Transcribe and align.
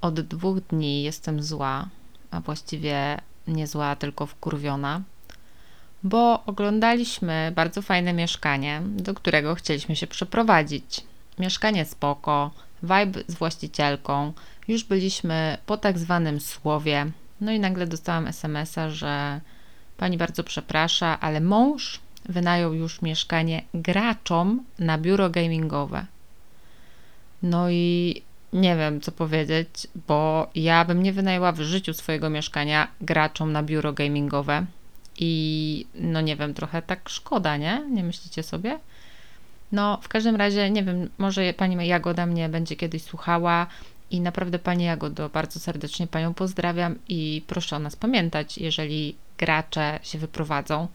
od 0.00 0.20
dwóch 0.20 0.60
dni 0.60 1.02
jestem 1.02 1.42
zła, 1.42 1.88
a 2.30 2.40
właściwie 2.40 3.20
nie 3.48 3.66
zła, 3.66 3.96
tylko 3.96 4.26
wkurwiona, 4.26 5.02
bo 6.02 6.44
oglądaliśmy 6.44 7.52
bardzo 7.54 7.82
fajne 7.82 8.12
mieszkanie, 8.12 8.82
do 8.84 9.14
którego 9.14 9.54
chcieliśmy 9.54 9.96
się 9.96 10.06
przeprowadzić. 10.06 11.04
Mieszkanie 11.38 11.84
spoko, 11.84 12.50
vibe 12.82 13.20
z 13.26 13.34
właścicielką. 13.34 14.32
Już 14.68 14.84
byliśmy 14.84 15.58
po 15.66 15.76
tak 15.76 15.98
zwanym 15.98 16.40
słowie. 16.40 17.06
No 17.40 17.52
i 17.52 17.60
nagle 17.60 17.86
dostałam 17.86 18.26
SMS-a, 18.26 18.90
że 18.90 19.40
pani 19.96 20.18
bardzo 20.18 20.44
przeprasza, 20.44 21.20
ale 21.20 21.40
mąż 21.40 22.00
wynajął 22.24 22.74
już 22.74 23.02
mieszkanie 23.02 23.62
graczom 23.74 24.64
na 24.78 24.98
biuro 24.98 25.30
gamingowe. 25.30 26.06
No 27.42 27.70
i 27.70 28.22
nie 28.52 28.76
wiem, 28.76 29.00
co 29.00 29.12
powiedzieć, 29.12 29.68
bo 30.08 30.50
ja 30.54 30.84
bym 30.84 31.02
nie 31.02 31.12
wynajęła 31.12 31.52
w 31.52 31.60
życiu 31.60 31.94
swojego 31.94 32.30
mieszkania 32.30 32.88
graczom 33.00 33.52
na 33.52 33.62
biuro 33.62 33.92
gamingowe. 33.92 34.66
I 35.18 35.86
no 35.94 36.20
nie 36.20 36.36
wiem, 36.36 36.54
trochę 36.54 36.82
tak 36.82 37.08
szkoda, 37.08 37.56
nie? 37.56 37.82
Nie 37.90 38.04
myślicie 38.04 38.42
sobie? 38.42 38.78
No, 39.72 39.98
w 40.02 40.08
każdym 40.08 40.36
razie, 40.36 40.70
nie 40.70 40.82
wiem, 40.82 41.10
może 41.18 41.54
pani 41.54 41.88
Jagoda 41.88 42.26
mnie 42.26 42.48
będzie 42.48 42.76
kiedyś 42.76 43.02
słuchała 43.02 43.66
i 44.10 44.20
naprawdę 44.20 44.58
pani 44.58 44.84
Jagodo, 44.84 45.28
bardzo 45.28 45.60
serdecznie 45.60 46.06
panią 46.06 46.34
pozdrawiam 46.34 46.98
i 47.08 47.42
proszę 47.46 47.76
o 47.76 47.78
nas 47.78 47.96
pamiętać, 47.96 48.58
jeżeli 48.58 49.16
gracze 49.38 49.98
się 50.02 50.18
wyprowadzą. 50.18 50.88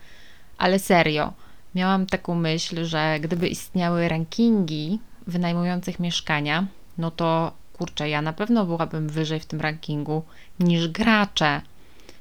Ale 0.57 0.79
serio, 0.79 1.33
miałam 1.75 2.05
taką 2.05 2.35
myśl, 2.35 2.85
że 2.85 3.19
gdyby 3.21 3.47
istniały 3.47 4.09
rankingi 4.09 4.99
wynajmujących 5.27 5.99
mieszkania, 5.99 6.67
no 6.97 7.11
to 7.11 7.51
kurczę, 7.73 8.09
ja 8.09 8.21
na 8.21 8.33
pewno 8.33 8.65
byłabym 8.65 9.09
wyżej 9.09 9.39
w 9.39 9.45
tym 9.45 9.61
rankingu 9.61 10.23
niż 10.59 10.87
gracze. 10.87 11.61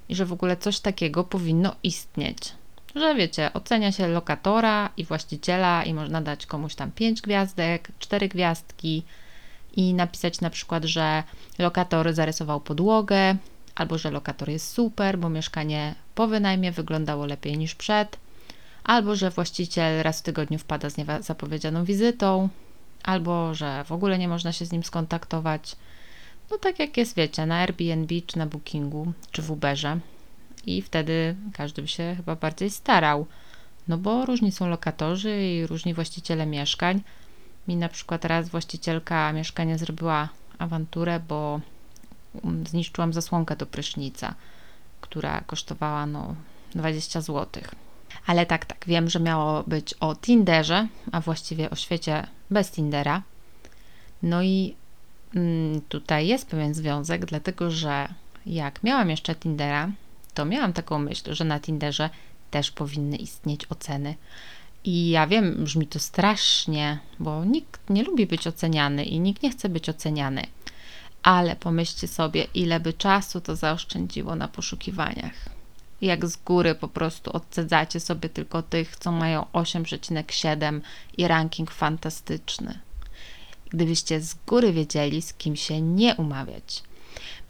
I 0.08 0.14
że 0.14 0.26
w 0.26 0.32
ogóle 0.32 0.56
coś 0.56 0.80
takiego 0.80 1.24
powinno 1.24 1.74
istnieć. 1.82 2.52
Że 2.94 3.14
wiecie, 3.14 3.52
ocenia 3.52 3.92
się 3.92 4.08
lokatora 4.08 4.90
i 4.96 5.04
właściciela 5.04 5.84
i 5.84 5.94
można 5.94 6.20
dać 6.20 6.46
komuś 6.46 6.74
tam 6.74 6.90
5 6.90 7.20
gwiazdek, 7.20 7.88
4 7.98 8.28
gwiazdki 8.28 9.02
i 9.76 9.94
napisać 9.94 10.40
na 10.40 10.50
przykład, 10.50 10.84
że 10.84 11.22
lokator 11.58 12.12
zarysował 12.12 12.60
podłogę, 12.60 13.36
albo 13.74 13.98
że 13.98 14.10
lokator 14.10 14.48
jest 14.48 14.68
super, 14.72 15.18
bo 15.18 15.28
mieszkanie 15.28 15.94
po 16.14 16.26
wynajmie 16.26 16.72
wyglądało 16.72 17.26
lepiej 17.26 17.58
niż 17.58 17.74
przed, 17.74 18.16
albo 18.84 19.16
że 19.16 19.30
właściciel 19.30 20.02
raz 20.02 20.20
w 20.20 20.22
tygodniu 20.22 20.58
wpada 20.58 20.90
z 20.90 20.96
niezapowiedzianą 20.96 21.84
wizytą, 21.84 22.48
albo 23.04 23.54
że 23.54 23.84
w 23.84 23.92
ogóle 23.92 24.18
nie 24.18 24.28
można 24.28 24.52
się 24.52 24.66
z 24.66 24.72
nim 24.72 24.84
skontaktować. 24.84 25.76
No 26.50 26.58
tak 26.58 26.78
jak 26.78 26.96
jest, 26.96 27.16
wiecie, 27.16 27.46
na 27.46 27.56
Airbnb, 27.56 28.14
czy 28.26 28.38
na 28.38 28.46
Bookingu, 28.46 29.12
czy 29.30 29.42
w 29.42 29.50
Uberze. 29.50 29.98
I 30.66 30.82
wtedy 30.82 31.36
każdy 31.52 31.82
by 31.82 31.88
się 31.88 32.14
chyba 32.16 32.36
bardziej 32.36 32.70
starał. 32.70 33.26
No 33.88 33.98
bo 33.98 34.26
różni 34.26 34.52
są 34.52 34.68
lokatorzy 34.68 35.46
i 35.46 35.66
różni 35.66 35.94
właściciele 35.94 36.46
mieszkań. 36.46 37.00
Mi 37.68 37.76
na 37.76 37.88
przykład 37.88 38.24
raz 38.24 38.48
właścicielka 38.48 39.32
mieszkania 39.32 39.78
zrobiła 39.78 40.28
awanturę, 40.58 41.20
bo 41.28 41.60
mm, 42.44 42.66
zniszczyłam 42.66 43.12
zasłonkę 43.12 43.56
do 43.56 43.66
prysznica, 43.66 44.34
która 45.00 45.40
kosztowała 45.40 46.06
no 46.06 46.34
20 46.74 47.20
złotych. 47.20 47.83
Ale 48.26 48.46
tak, 48.46 48.64
tak, 48.64 48.84
wiem, 48.86 49.10
że 49.10 49.20
miało 49.20 49.62
być 49.62 49.94
o 49.94 50.16
Tinderze, 50.16 50.88
a 51.12 51.20
właściwie 51.20 51.70
o 51.70 51.76
świecie 51.76 52.26
bez 52.50 52.70
Tindera. 52.70 53.22
No 54.22 54.42
i 54.42 54.74
mm, 55.34 55.80
tutaj 55.80 56.26
jest 56.26 56.46
pewien 56.46 56.74
związek, 56.74 57.26
dlatego 57.26 57.70
że 57.70 58.08
jak 58.46 58.82
miałam 58.82 59.10
jeszcze 59.10 59.34
Tindera, 59.34 59.90
to 60.34 60.44
miałam 60.44 60.72
taką 60.72 60.98
myśl, 60.98 61.34
że 61.34 61.44
na 61.44 61.60
Tinderze 61.60 62.10
też 62.50 62.70
powinny 62.70 63.16
istnieć 63.16 63.66
oceny. 63.70 64.14
I 64.84 65.10
ja 65.10 65.26
wiem, 65.26 65.64
brzmi 65.64 65.86
to 65.86 65.98
strasznie, 65.98 66.98
bo 67.20 67.44
nikt 67.44 67.90
nie 67.90 68.02
lubi 68.02 68.26
być 68.26 68.46
oceniany 68.46 69.04
i 69.04 69.20
nikt 69.20 69.42
nie 69.42 69.50
chce 69.50 69.68
być 69.68 69.88
oceniany. 69.88 70.42
Ale 71.22 71.56
pomyślcie 71.56 72.08
sobie, 72.08 72.46
ile 72.54 72.80
by 72.80 72.92
czasu 72.92 73.40
to 73.40 73.56
zaoszczędziło 73.56 74.36
na 74.36 74.48
poszukiwaniach 74.48 75.53
jak 76.04 76.26
z 76.26 76.36
góry 76.36 76.74
po 76.74 76.88
prostu 76.88 77.30
odcedzacie 77.32 78.00
sobie 78.00 78.28
tylko 78.28 78.62
tych, 78.62 78.96
co 78.96 79.12
mają 79.12 79.46
8,7 79.52 80.80
i 81.16 81.28
ranking 81.28 81.70
fantastyczny. 81.70 82.78
Gdybyście 83.70 84.20
z 84.20 84.34
góry 84.46 84.72
wiedzieli, 84.72 85.22
z 85.22 85.34
kim 85.34 85.56
się 85.56 85.80
nie 85.80 86.14
umawiać. 86.14 86.82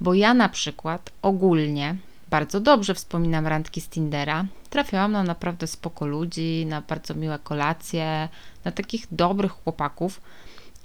Bo 0.00 0.15
ja 0.15 0.34
na 0.34 0.48
przykład 0.48 1.10
ogólnie 1.22 1.97
bardzo 2.31 2.60
dobrze 2.60 2.94
wspominam 2.94 3.47
randki 3.47 3.81
z 3.81 3.88
Tindera. 3.88 4.44
Trafiałam 4.71 5.12
na 5.12 5.22
naprawdę 5.22 5.66
spoko 5.66 6.06
ludzi, 6.06 6.66
na 6.69 6.81
bardzo 6.81 7.15
miłe 7.15 7.38
kolacje, 7.38 8.28
na 8.65 8.71
takich 8.71 9.06
dobrych 9.10 9.53
chłopaków. 9.53 10.21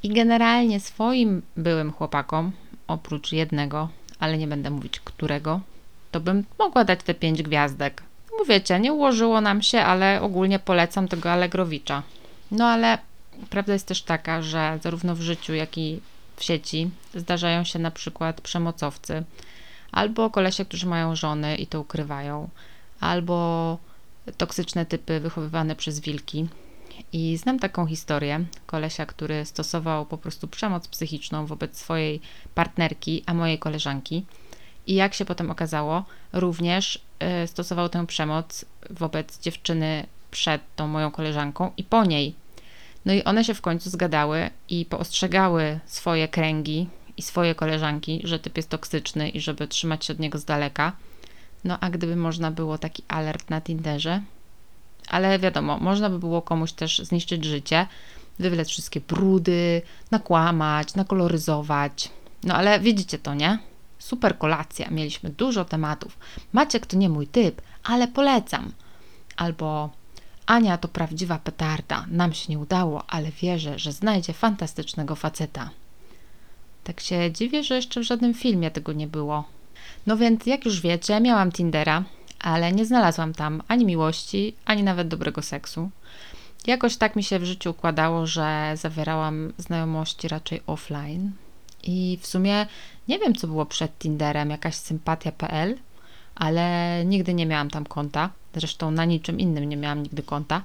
I 0.03 0.09
generalnie 0.09 0.79
swoim 0.79 1.41
byłym 1.57 1.91
chłopakom, 1.91 2.51
oprócz 2.87 3.31
jednego, 3.31 3.89
ale 4.19 4.37
nie 4.37 4.47
będę 4.47 4.69
mówić 4.69 4.99
którego, 4.99 5.61
to 6.11 6.19
bym 6.19 6.45
mogła 6.59 6.83
dać 6.85 6.99
te 7.03 7.13
pięć 7.13 7.43
gwiazdek. 7.43 8.03
Bo 8.37 8.45
wiecie, 8.45 8.79
nie 8.79 8.93
ułożyło 8.93 9.41
nam 9.41 9.61
się, 9.61 9.81
ale 9.81 10.21
ogólnie 10.21 10.59
polecam 10.59 11.07
tego 11.07 11.31
Allegrowicza. 11.31 12.03
No 12.51 12.67
ale 12.67 12.97
prawda 13.49 13.73
jest 13.73 13.87
też 13.87 14.01
taka, 14.01 14.41
że 14.41 14.79
zarówno 14.83 15.15
w 15.15 15.21
życiu, 15.21 15.53
jak 15.53 15.77
i 15.77 16.01
w 16.35 16.43
sieci 16.43 16.89
zdarzają 17.15 17.63
się 17.63 17.79
na 17.79 17.91
przykład 17.91 18.41
przemocowcy, 18.41 19.23
albo 19.91 20.29
kolesie, 20.29 20.65
którzy 20.65 20.87
mają 20.87 21.15
żony 21.15 21.55
i 21.55 21.67
to 21.67 21.81
ukrywają, 21.81 22.49
albo 22.99 23.77
toksyczne 24.37 24.85
typy 24.85 25.19
wychowywane 25.19 25.75
przez 25.75 25.99
wilki. 25.99 26.47
I 27.13 27.37
znam 27.37 27.59
taką 27.59 27.85
historię 27.85 28.45
kolesia, 28.65 29.05
który 29.05 29.45
stosował 29.45 30.05
po 30.05 30.17
prostu 30.17 30.47
przemoc 30.47 30.87
psychiczną 30.87 31.45
wobec 31.45 31.77
swojej 31.77 32.21
partnerki, 32.55 33.23
a 33.25 33.33
mojej 33.33 33.59
koleżanki. 33.59 34.25
I 34.89 34.95
jak 34.95 35.13
się 35.13 35.25
potem 35.25 35.51
okazało, 35.51 36.05
również 36.33 36.99
y, 37.43 37.47
stosował 37.47 37.89
tę 37.89 38.07
przemoc 38.07 38.65
wobec 38.89 39.39
dziewczyny 39.39 40.05
przed 40.31 40.61
tą 40.75 40.87
moją 40.87 41.11
koleżanką 41.11 41.71
i 41.77 41.83
po 41.83 42.05
niej. 42.05 42.35
No 43.05 43.13
i 43.13 43.23
one 43.23 43.43
się 43.43 43.53
w 43.53 43.61
końcu 43.61 43.89
zgadały 43.89 44.49
i 44.69 44.85
poostrzegały 44.85 45.79
swoje 45.85 46.27
kręgi 46.27 46.87
i 47.17 47.21
swoje 47.21 47.55
koleżanki, 47.55 48.21
że 48.23 48.39
typ 48.39 48.57
jest 48.57 48.69
toksyczny 48.69 49.29
i 49.29 49.41
żeby 49.41 49.67
trzymać 49.67 50.05
się 50.05 50.13
od 50.13 50.19
niego 50.19 50.37
z 50.37 50.45
daleka. 50.45 50.91
No 51.63 51.77
a 51.79 51.89
gdyby 51.89 52.15
można 52.15 52.51
było 52.51 52.77
taki 52.77 53.03
alert 53.07 53.49
na 53.49 53.61
Tinderze, 53.61 54.21
ale 55.09 55.39
wiadomo, 55.39 55.77
można 55.77 56.09
by 56.09 56.19
było 56.19 56.41
komuś 56.41 56.71
też 56.71 56.99
zniszczyć 56.99 57.45
życie, 57.45 57.87
wywlec 58.39 58.69
wszystkie 58.69 59.01
brudy, 59.01 59.81
nakłamać, 60.11 60.95
nakoloryzować. 60.95 62.09
No 62.43 62.55
ale 62.55 62.79
widzicie 62.79 63.17
to, 63.17 63.33
nie? 63.33 63.68
Super 63.99 64.37
kolacja, 64.37 64.89
mieliśmy 64.89 65.29
dużo 65.29 65.65
tematów. 65.65 66.17
Maciek 66.53 66.85
to 66.85 66.97
nie 66.97 67.09
mój 67.09 67.27
typ, 67.27 67.61
ale 67.83 68.07
polecam. 68.07 68.71
Albo 69.35 69.89
Ania 70.45 70.77
to 70.77 70.87
prawdziwa 70.87 71.39
petarda, 71.39 72.05
nam 72.07 72.33
się 72.33 72.45
nie 72.49 72.59
udało, 72.59 73.03
ale 73.07 73.31
wierzę, 73.31 73.79
że 73.79 73.91
znajdzie 73.91 74.33
fantastycznego 74.33 75.15
faceta. 75.15 75.69
Tak 76.83 76.99
się 76.99 77.31
dziwię, 77.31 77.63
że 77.63 77.75
jeszcze 77.75 77.99
w 77.99 78.03
żadnym 78.03 78.33
filmie 78.33 78.71
tego 78.71 78.93
nie 78.93 79.07
było. 79.07 79.43
No 80.07 80.17
więc, 80.17 80.45
jak 80.45 80.65
już 80.65 80.81
wiecie, 80.81 81.19
miałam 81.19 81.51
Tindera, 81.51 82.03
ale 82.39 82.71
nie 82.71 82.85
znalazłam 82.85 83.33
tam 83.33 83.63
ani 83.67 83.85
miłości, 83.85 84.55
ani 84.65 84.83
nawet 84.83 85.07
dobrego 85.07 85.41
seksu. 85.41 85.89
Jakoś 86.67 86.97
tak 86.97 87.15
mi 87.15 87.23
się 87.23 87.39
w 87.39 87.45
życiu 87.45 87.69
układało, 87.69 88.27
że 88.27 88.73
zawierałam 88.75 89.53
znajomości 89.57 90.27
raczej 90.27 90.61
offline. 90.67 91.31
I 91.83 92.19
w 92.21 92.27
sumie 92.27 92.67
nie 93.09 93.19
wiem, 93.19 93.35
co 93.35 93.47
było 93.47 93.65
przed 93.65 93.97
Tinderem, 93.99 94.49
jakaś 94.49 94.75
sympatia.pl, 94.75 95.77
ale 96.35 96.95
nigdy 97.05 97.33
nie 97.33 97.45
miałam 97.45 97.69
tam 97.69 97.85
konta. 97.85 98.29
Zresztą 98.55 98.91
na 98.91 99.05
niczym 99.05 99.39
innym 99.39 99.69
nie 99.69 99.77
miałam 99.77 100.03
nigdy 100.03 100.23
konta. 100.23 100.61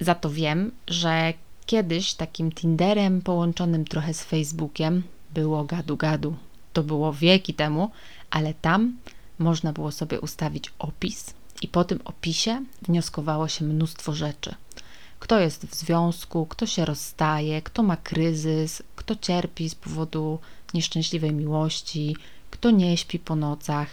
Za 0.00 0.14
to 0.14 0.30
wiem, 0.30 0.70
że 0.86 1.32
kiedyś 1.66 2.14
takim 2.14 2.52
Tinderem 2.52 3.22
połączonym 3.22 3.84
trochę 3.84 4.14
z 4.14 4.24
Facebookiem 4.24 5.02
było 5.34 5.64
gadu-gadu. 5.64 6.32
To 6.72 6.82
było 6.82 7.12
wieki 7.12 7.54
temu, 7.54 7.90
ale 8.30 8.54
tam 8.54 8.96
można 9.38 9.72
było 9.72 9.92
sobie 9.92 10.20
ustawić 10.20 10.72
opis 10.78 11.34
i 11.62 11.68
po 11.68 11.84
tym 11.84 12.00
opisie 12.04 12.64
wnioskowało 12.82 13.48
się 13.48 13.64
mnóstwo 13.64 14.12
rzeczy. 14.12 14.54
Kto 15.20 15.40
jest 15.40 15.66
w 15.66 15.74
związku, 15.74 16.46
kto 16.46 16.66
się 16.66 16.84
rozstaje, 16.84 17.62
kto 17.62 17.82
ma 17.82 17.96
kryzys, 17.96 18.82
kto 18.96 19.16
cierpi 19.16 19.68
z 19.68 19.74
powodu 19.74 20.38
nieszczęśliwej 20.74 21.32
miłości, 21.32 22.16
kto 22.50 22.70
nie 22.70 22.96
śpi 22.96 23.18
po 23.18 23.36
nocach. 23.36 23.88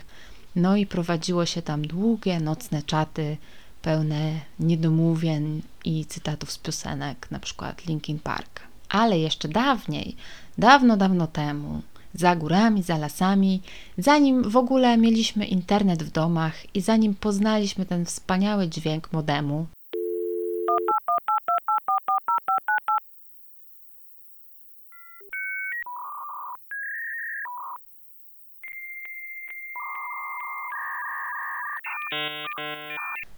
No 0.55 0.75
i 0.75 0.85
prowadziło 0.85 1.45
się 1.45 1.61
tam 1.61 1.87
długie 1.87 2.39
nocne 2.39 2.83
czaty 2.83 3.37
pełne 3.81 4.41
niedomówień 4.59 5.61
i 5.85 6.05
cytatów 6.05 6.51
z 6.51 6.57
piosenek, 6.57 7.27
na 7.31 7.39
przykład 7.39 7.85
Linkin 7.85 8.19
Park. 8.19 8.61
Ale 8.89 9.19
jeszcze 9.19 9.47
dawniej, 9.47 10.15
dawno, 10.57 10.97
dawno 10.97 11.27
temu, 11.27 11.81
za 12.13 12.35
górami, 12.35 12.83
za 12.83 12.97
lasami, 12.97 13.61
zanim 13.97 14.49
w 14.49 14.57
ogóle 14.57 14.97
mieliśmy 14.97 15.45
internet 15.45 16.03
w 16.03 16.11
domach 16.11 16.75
i 16.75 16.81
zanim 16.81 17.15
poznaliśmy 17.15 17.85
ten 17.85 18.05
wspaniały 18.05 18.67
dźwięk 18.67 19.13
modemu. 19.13 19.67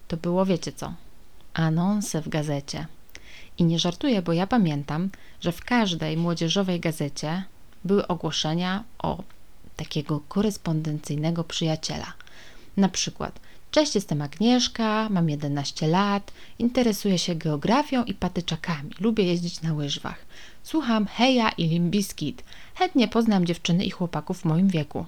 To 0.09 0.17
było, 0.17 0.45
wiecie 0.45 0.71
co? 0.71 0.93
Anonse 1.53 2.21
w 2.21 2.29
gazecie. 2.29 2.87
I 3.57 3.63
nie 3.63 3.79
żartuję, 3.79 4.21
bo 4.21 4.33
ja 4.33 4.47
pamiętam, 4.47 5.09
że 5.41 5.51
w 5.51 5.63
każdej 5.63 6.17
młodzieżowej 6.17 6.79
gazecie 6.79 7.43
były 7.83 8.07
ogłoszenia 8.07 8.83
o 8.99 9.23
takiego 9.75 10.19
korespondencyjnego 10.19 11.43
przyjaciela. 11.43 12.13
Na 12.77 12.89
przykład, 12.89 13.39
cześć, 13.71 13.95
jestem 13.95 14.21
Agnieszka, 14.21 15.09
mam 15.09 15.29
11 15.29 15.87
lat, 15.87 16.31
interesuję 16.59 17.17
się 17.17 17.35
geografią 17.35 18.03
i 18.03 18.13
patyczakami, 18.13 18.91
lubię 18.99 19.23
jeździć 19.23 19.61
na 19.61 19.73
łyżwach. 19.73 20.25
Słucham 20.63 21.05
Heja 21.05 21.49
i 21.49 21.67
Limbiskit, 21.67 22.43
chętnie 22.75 23.07
poznam 23.07 23.45
dziewczyny 23.45 23.85
i 23.85 23.89
chłopaków 23.89 24.39
w 24.39 24.45
moim 24.45 24.67
wieku. 24.67 25.05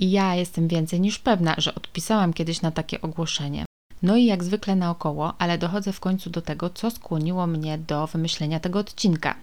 I 0.00 0.10
ja 0.10 0.34
jestem 0.34 0.68
więcej 0.68 1.00
niż 1.00 1.18
pewna, 1.18 1.54
że 1.58 1.74
odpisałam 1.74 2.32
kiedyś 2.32 2.62
na 2.62 2.70
takie 2.70 3.00
ogłoszenie. 3.00 3.64
No 4.04 4.16
i 4.16 4.24
jak 4.24 4.44
zwykle 4.44 4.76
naokoło, 4.76 5.34
ale 5.38 5.58
dochodzę 5.58 5.92
w 5.92 6.00
końcu 6.00 6.30
do 6.30 6.42
tego, 6.42 6.70
co 6.70 6.90
skłoniło 6.90 7.46
mnie 7.46 7.78
do 7.78 8.06
wymyślenia 8.06 8.60
tego 8.60 8.78
odcinka. 8.78 9.34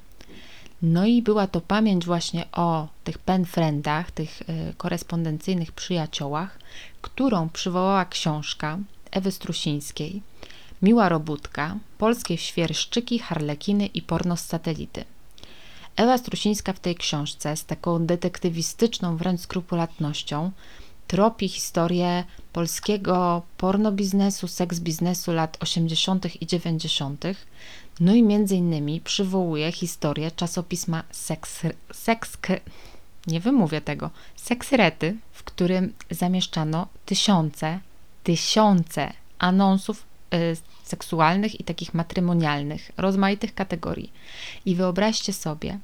No 0.81 1.05
i 1.05 1.21
była 1.21 1.47
to 1.47 1.61
pamięć 1.61 2.05
właśnie 2.05 2.45
o 2.51 2.87
tych 3.03 3.17
pen 3.17 3.45
friendach, 3.45 4.11
tych 4.11 4.41
y, 4.41 4.73
korespondencyjnych 4.77 5.71
przyjaciołach, 5.71 6.59
którą 7.01 7.49
przywołała 7.49 8.05
książka 8.05 8.77
Ewy 9.11 9.31
Strusińskiej, 9.31 10.21
Miła 10.81 11.09
Robótka, 11.09 11.75
Polskie 11.97 12.37
świerszczyki, 12.37 13.19
harlekiny 13.19 13.85
i 13.85 14.01
porno 14.01 14.37
z 14.37 14.45
satelity. 14.45 15.05
Ewa 15.95 16.17
Strusińska 16.17 16.73
w 16.73 16.79
tej 16.79 16.95
książce 16.95 17.57
z 17.57 17.65
taką 17.65 18.05
detektywistyczną 18.05 19.17
wręcz 19.17 19.41
skrupulatnością 19.41 20.51
tropi 21.07 21.49
historię 21.49 22.23
polskiego 22.53 23.41
pornobiznesu, 23.57 24.47
seks 24.47 24.79
biznesu 24.79 25.33
lat 25.33 25.57
80. 25.59 26.41
i 26.41 26.47
90., 26.47 27.25
no 27.99 28.13
i 28.13 28.23
między 28.23 28.55
innymi 28.55 29.01
przywołuje 29.01 29.71
historię 29.71 30.31
czasopisma 30.31 31.03
Seks, 31.11 31.61
seks 31.93 32.37
nie 33.27 33.39
wymówię 33.39 33.81
tego, 33.81 34.09
Seksrety, 34.35 35.17
w 35.31 35.43
którym 35.43 35.93
zamieszczano 36.11 36.87
tysiące, 37.05 37.79
tysiące 38.23 39.13
anonsów 39.39 40.05
y, 40.33 40.57
seksualnych 40.83 41.59
i 41.59 41.63
takich 41.63 41.93
matrymonialnych, 41.93 42.91
rozmaitych 42.97 43.55
kategorii. 43.55 44.11
I 44.65 44.75
wyobraźcie 44.75 45.33
sobie, 45.33 45.79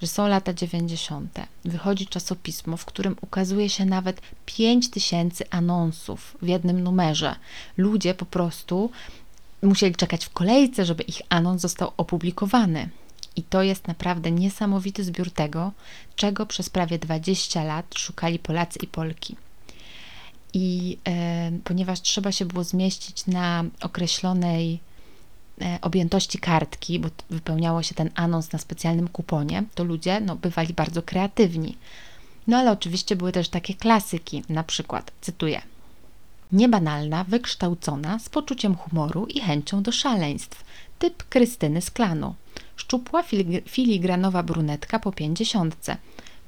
że 0.00 0.06
są 0.06 0.28
lata 0.28 0.54
90. 0.54 1.38
Wychodzi 1.64 2.06
czasopismo, 2.06 2.76
w 2.76 2.84
którym 2.84 3.16
ukazuje 3.20 3.68
się 3.68 3.84
nawet 3.84 4.20
5 4.46 4.90
tysięcy 4.90 5.44
anonsów 5.50 6.36
w 6.42 6.48
jednym 6.48 6.82
numerze. 6.82 7.36
Ludzie 7.76 8.14
po 8.14 8.26
prostu 8.26 8.90
musieli 9.62 9.94
czekać 9.94 10.24
w 10.24 10.30
kolejce, 10.30 10.84
żeby 10.84 11.02
ich 11.02 11.22
anons 11.28 11.62
został 11.62 11.92
opublikowany. 11.96 12.88
I 13.36 13.42
to 13.42 13.62
jest 13.62 13.88
naprawdę 13.88 14.30
niesamowity 14.30 15.04
zbiór 15.04 15.30
tego, 15.30 15.72
czego 16.16 16.46
przez 16.46 16.70
prawie 16.70 16.98
20 16.98 17.64
lat 17.64 17.86
szukali 17.94 18.38
Polacy 18.38 18.78
i 18.82 18.86
Polki. 18.86 19.36
I 20.54 20.98
e, 21.08 21.52
ponieważ 21.64 22.00
trzeba 22.00 22.32
się 22.32 22.44
było 22.44 22.64
zmieścić 22.64 23.26
na 23.26 23.64
określonej 23.80 24.80
objętości 25.82 26.38
kartki, 26.38 26.98
bo 26.98 27.08
wypełniało 27.30 27.82
się 27.82 27.94
ten 27.94 28.10
anons 28.14 28.52
na 28.52 28.58
specjalnym 28.58 29.08
kuponie, 29.08 29.64
to 29.74 29.84
ludzie 29.84 30.20
no, 30.20 30.36
bywali 30.36 30.74
bardzo 30.74 31.02
kreatywni. 31.02 31.76
No 32.46 32.58
ale 32.58 32.72
oczywiście 32.72 33.16
były 33.16 33.32
też 33.32 33.48
takie 33.48 33.74
klasyki, 33.74 34.42
na 34.48 34.64
przykład, 34.64 35.12
cytuję, 35.20 35.62
Niebanalna, 36.52 37.24
wykształcona, 37.24 38.18
z 38.18 38.28
poczuciem 38.28 38.74
humoru 38.74 39.26
i 39.26 39.40
chęcią 39.40 39.82
do 39.82 39.92
szaleństw. 39.92 40.64
Typ 40.98 41.24
Krystyny 41.28 41.80
z 41.80 41.90
klanu. 41.90 42.34
Szczupła, 42.76 43.22
filigranowa 43.66 44.42
brunetka 44.42 44.98
po 44.98 45.12
pięćdziesiątce. 45.12 45.96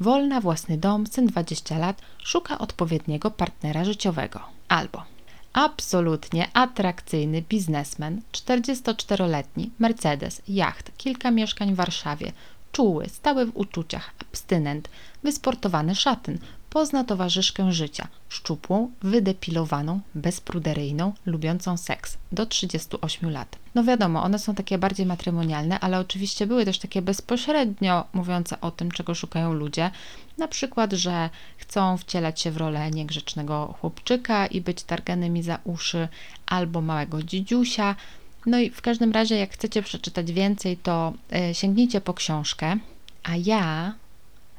Wolna, 0.00 0.40
własny 0.40 0.78
dom, 0.78 1.06
syn 1.06 1.26
20 1.26 1.78
lat, 1.78 2.02
szuka 2.18 2.58
odpowiedniego 2.58 3.30
partnera 3.30 3.84
życiowego. 3.84 4.40
Albo 4.68 5.11
absolutnie 5.52 6.48
atrakcyjny 6.54 7.42
biznesmen, 7.42 8.22
44-letni, 8.32 9.70
Mercedes, 9.78 10.42
jacht, 10.48 10.96
kilka 10.96 11.30
mieszkań 11.30 11.72
w 11.72 11.76
Warszawie, 11.76 12.32
czuły, 12.72 13.08
stały 13.08 13.46
w 13.46 13.56
uczuciach, 13.56 14.10
abstynent, 14.20 14.88
wysportowany 15.22 15.94
szatyn, 15.94 16.38
pozna 16.72 17.04
towarzyszkę 17.04 17.72
życia, 17.72 18.08
szczupłą, 18.28 18.90
wydepilowaną, 19.02 20.00
bezpruderyjną, 20.14 21.12
lubiącą 21.26 21.76
seks, 21.76 22.16
do 22.32 22.46
38 22.46 23.30
lat. 23.30 23.56
No 23.74 23.84
wiadomo, 23.84 24.22
one 24.22 24.38
są 24.38 24.54
takie 24.54 24.78
bardziej 24.78 25.06
matrymonialne, 25.06 25.80
ale 25.80 25.98
oczywiście 25.98 26.46
były 26.46 26.64
też 26.64 26.78
takie 26.78 27.02
bezpośrednio 27.02 28.04
mówiące 28.12 28.60
o 28.60 28.70
tym, 28.70 28.90
czego 28.90 29.14
szukają 29.14 29.52
ludzie, 29.52 29.90
na 30.38 30.48
przykład, 30.48 30.92
że 30.92 31.30
chcą 31.56 31.98
wcielać 31.98 32.40
się 32.40 32.50
w 32.50 32.56
rolę 32.56 32.90
niegrzecznego 32.90 33.74
chłopczyka 33.80 34.46
i 34.46 34.60
być 34.60 34.82
targanymi 34.82 35.42
za 35.42 35.58
uszy, 35.64 36.08
albo 36.46 36.80
małego 36.80 37.22
dzidziusia, 37.22 37.96
no 38.46 38.58
i 38.58 38.70
w 38.70 38.82
każdym 38.82 39.12
razie, 39.12 39.36
jak 39.36 39.52
chcecie 39.52 39.82
przeczytać 39.82 40.32
więcej, 40.32 40.76
to 40.76 41.12
e, 41.32 41.54
sięgnijcie 41.54 42.00
po 42.00 42.14
książkę, 42.14 42.76
a 43.22 43.36
ja 43.36 43.94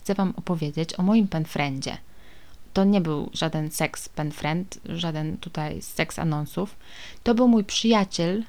chcę 0.04 0.14
Wam 0.14 0.34
opowiedzieć 0.36 1.00
o 1.00 1.04
moim 1.04 1.28
penfriendzie. 1.28 1.98
To 2.74 2.84
nie 2.84 3.02
był 3.02 3.30
żaden 3.34 3.72
seks 3.72 4.10
penfriend, 4.10 4.80
żaden 4.86 5.38
tutaj 5.38 5.82
seks 5.82 6.20
anonsów. 6.20 6.76
To 7.24 7.36
był 7.36 7.48
mój 7.48 7.64
przyjaciel, 7.64 8.44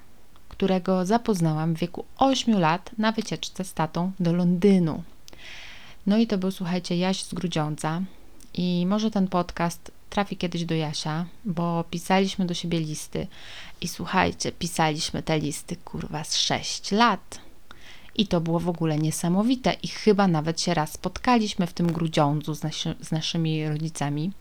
którego 0.49 1.07
zapoznałam 1.07 1.75
w 1.75 1.79
wieku 1.79 2.05
8 2.19 2.59
lat 2.61 2.91
na 2.99 3.13
wycieczce 3.13 3.65
z 3.65 3.75
tatą 3.75 4.13
do 4.21 4.33
Londynu. 4.33 5.03
No 6.07 6.19
i 6.19 6.27
to 6.27 6.39
był, 6.39 6.51
słuchajcie, 6.51 6.97
Jaś 6.97 7.25
z 7.25 7.35
Grudziądza. 7.35 8.03
I 8.55 8.87
może 8.87 9.11
ten 9.11 9.29
podcast 9.29 9.91
trafi 10.11 10.37
kiedyś 10.37 10.65
do 10.65 10.75
Jasia, 10.75 11.27
bo 11.45 11.85
pisaliśmy 11.91 12.47
do 12.47 12.55
siebie 12.55 12.81
listy. 12.81 13.27
I 13.81 13.89
słuchajcie, 13.89 14.53
pisaliśmy 14.53 15.23
te 15.23 15.39
listy, 15.39 15.77
kurwa, 15.77 16.25
z 16.25 16.37
6 16.37 16.93
lat. 16.93 17.44
I 18.15 18.27
to 18.27 18.41
było 18.41 18.61
w 18.61 18.69
ogóle 18.69 18.99
niesamowite. 18.99 19.73
I 19.83 19.89
chyba 19.89 20.29
nawet 20.29 20.61
się 20.61 20.75
raz 20.75 20.93
spotkaliśmy 20.93 21.67
w 21.67 21.73
tym 21.73 21.93
grudziądzu 21.93 22.55
z, 22.55 22.63
nasi, 22.63 22.89
z 23.01 23.13
naszymi 23.13 23.69
rodzicami. 23.69 24.33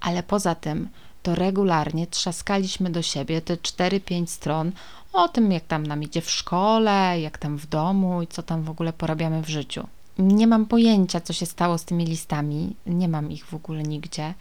Ale 0.00 0.22
poza 0.22 0.54
tym, 0.54 0.88
to 1.22 1.34
regularnie 1.34 2.06
trzaskaliśmy 2.06 2.90
do 2.90 3.02
siebie 3.02 3.40
te 3.40 3.56
4-5 3.56 4.26
stron 4.26 4.72
o 5.12 5.28
tym, 5.28 5.52
jak 5.52 5.64
tam 5.64 5.86
nam 5.86 6.02
idzie 6.02 6.20
w 6.20 6.30
szkole, 6.30 7.20
jak 7.20 7.38
tam 7.38 7.56
w 7.56 7.66
domu 7.66 8.22
i 8.22 8.26
co 8.26 8.42
tam 8.42 8.62
w 8.62 8.70
ogóle 8.70 8.92
porabiamy 8.92 9.42
w 9.42 9.48
życiu. 9.48 9.86
Nie 10.18 10.46
mam 10.46 10.66
pojęcia, 10.66 11.20
co 11.20 11.32
się 11.32 11.46
stało 11.46 11.78
z 11.78 11.84
tymi 11.84 12.06
listami, 12.06 12.76
nie 12.86 13.08
mam 13.08 13.32
ich 13.32 13.46
w 13.46 13.54
ogóle 13.54 13.82
nigdzie, 13.82 14.34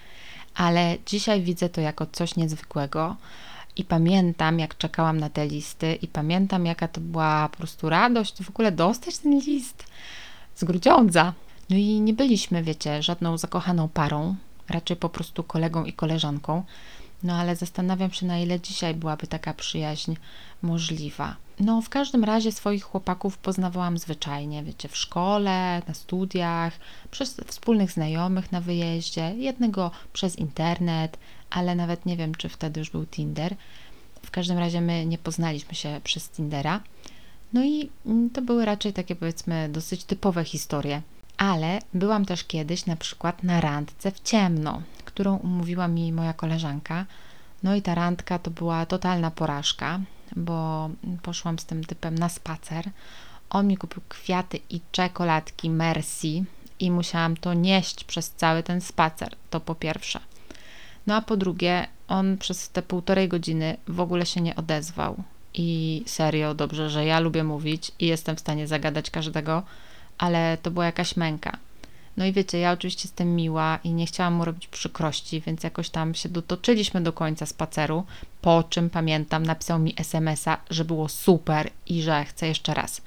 ale 0.56 0.98
dzisiaj 1.06 1.42
widzę 1.42 1.70
to 1.70 1.82
jako 1.82 2.06
coś 2.06 2.36
niezwykłego, 2.36 3.16
i 3.78 3.84
pamiętam, 3.84 4.60
jak 4.60 4.78
czekałam 4.78 5.20
na 5.20 5.30
te 5.30 5.48
listy, 5.48 5.96
i 5.96 6.08
pamiętam, 6.08 6.66
jaka 6.66 6.88
to 6.88 7.02
była 7.02 7.50
po 7.50 7.58
prostu 7.58 7.90
radość 7.90 8.44
w 8.44 8.50
ogóle 8.50 8.72
dostać 8.72 9.18
ten 9.18 9.40
list 9.40 9.86
z 10.56 10.64
Grudziądza. 10.64 11.34
No 11.70 11.76
i 11.76 12.02
nie 12.02 12.14
byliśmy, 12.14 12.64
wiecie, 12.64 13.04
żadną 13.04 13.38
zakochaną 13.38 13.90
parą, 13.90 14.36
raczej 14.70 14.98
po 14.98 15.10
prostu 15.10 15.44
kolegą 15.44 15.86
i 15.86 15.94
koleżanką. 15.94 16.64
No 17.24 17.36
ale 17.36 17.56
zastanawiam 17.56 18.12
się, 18.12 18.26
na 18.26 18.40
ile 18.40 18.60
dzisiaj 18.60 18.94
byłaby 18.94 19.28
taka 19.28 19.54
przyjaźń 19.54 20.16
możliwa. 20.62 21.36
No, 21.60 21.82
w 21.82 21.90
każdym 21.90 22.24
razie 22.24 22.52
swoich 22.52 22.84
chłopaków 22.84 23.38
poznawałam 23.38 23.98
zwyczajnie, 23.98 24.64
wiecie, 24.64 24.90
w 24.90 24.98
szkole, 24.98 25.82
na 25.88 25.94
studiach, 25.94 26.74
przez 27.12 27.42
wspólnych 27.48 27.92
znajomych 27.92 28.52
na 28.52 28.62
wyjeździe, 28.62 29.34
jednego 29.38 29.92
przez 30.14 30.36
internet, 30.36 31.18
ale 31.50 31.76
nawet 31.76 32.06
nie 32.06 32.18
wiem, 32.18 32.36
czy 32.36 32.50
wtedy 32.50 32.80
już 32.80 32.90
był 32.90 33.06
Tinder. 33.06 33.56
W 34.24 34.32
każdym 34.32 34.58
razie 34.58 34.82
my 34.82 35.06
nie 35.06 35.18
poznaliśmy 35.18 35.76
się 35.76 36.02
przez 36.04 36.30
Tindera. 36.30 36.82
No 37.54 37.64
i 37.64 37.90
mm, 38.06 38.30
to 38.30 38.42
były 38.42 38.66
raczej 38.66 38.94
takie, 38.94 39.16
powiedzmy, 39.16 39.70
dosyć 39.70 40.04
typowe 40.04 40.44
historie. 40.44 41.02
Ale 41.38 41.80
byłam 41.94 42.26
też 42.26 42.44
kiedyś 42.44 42.86
na 42.86 42.96
przykład 42.96 43.44
na 43.44 43.62
randce 43.62 44.12
w 44.12 44.20
ciemno, 44.20 44.82
którą 45.18 45.38
umówiła 45.38 45.88
mi 45.88 46.14
moja 46.14 46.34
koleżanka. 46.34 47.06
No 47.64 47.76
i 47.76 47.82
ta 47.82 47.96
randka 47.96 48.40
to 48.40 48.52
była 48.52 48.86
totalna 48.86 49.32
porażka, 49.32 50.00
bo 50.36 50.90
poszłam 51.22 51.60
z 51.60 51.66
tym 51.66 51.84
typem 51.84 52.16
na 52.16 52.30
spacer. 52.30 52.90
On 53.50 53.68
mi 53.68 53.78
kupił 53.78 54.02
kwiaty 54.10 54.60
i 54.70 54.82
czekoladki 54.92 55.70
Mercy 55.70 56.44
i 56.80 56.92
musiałam 56.92 57.38
to 57.38 57.54
nieść 57.54 58.04
przez 58.04 58.32
cały 58.32 58.64
ten 58.64 58.82
spacer. 58.82 59.36
To 59.50 59.60
po 59.60 59.76
pierwsze. 59.76 60.20
No 61.08 61.16
a 61.16 61.22
po 61.22 61.38
drugie, 61.38 61.88
on 62.08 62.38
przez 62.38 62.70
te 62.70 62.82
półtorej 62.82 63.28
godziny 63.28 63.78
w 63.88 64.00
ogóle 64.00 64.26
się 64.26 64.42
nie 64.42 64.56
odezwał. 64.56 65.24
I 65.54 66.04
serio, 66.06 66.54
dobrze, 66.54 66.90
że 66.90 67.06
ja 67.06 67.20
lubię 67.20 67.44
mówić 67.44 67.92
i 68.00 68.08
jestem 68.08 68.36
w 68.36 68.40
stanie 68.40 68.68
zagadać 68.68 69.10
każdego, 69.10 69.64
ale 70.18 70.58
to 70.62 70.72
była 70.72 70.86
jakaś 70.86 71.16
męka. 71.16 71.58
No 72.18 72.26
i 72.26 72.34
wiecie, 72.34 72.60
ja 72.60 72.72
oczywiście 72.72 73.08
jestem 73.08 73.36
miła 73.36 73.80
i 73.84 73.94
nie 73.94 74.06
chciałam 74.06 74.34
mu 74.34 74.46
robić 74.46 74.68
przykrości, 74.68 75.42
więc 75.42 75.64
jakoś 75.64 75.90
tam 75.90 76.16
się 76.16 76.30
dotoczyliśmy 76.30 77.02
do 77.02 77.14
końca 77.14 77.46
spaceru, 77.46 78.04
po 78.42 78.64
czym 78.64 78.90
pamiętam, 78.90 79.46
napisał 79.46 79.80
mi 79.80 79.94
SMS-a, 79.98 80.58
że 80.70 80.86
było 80.86 81.10
super 81.10 81.70
i 81.86 82.02
że 82.02 82.26
chce 82.26 82.48
jeszcze 82.48 82.74
raz. 82.74 83.02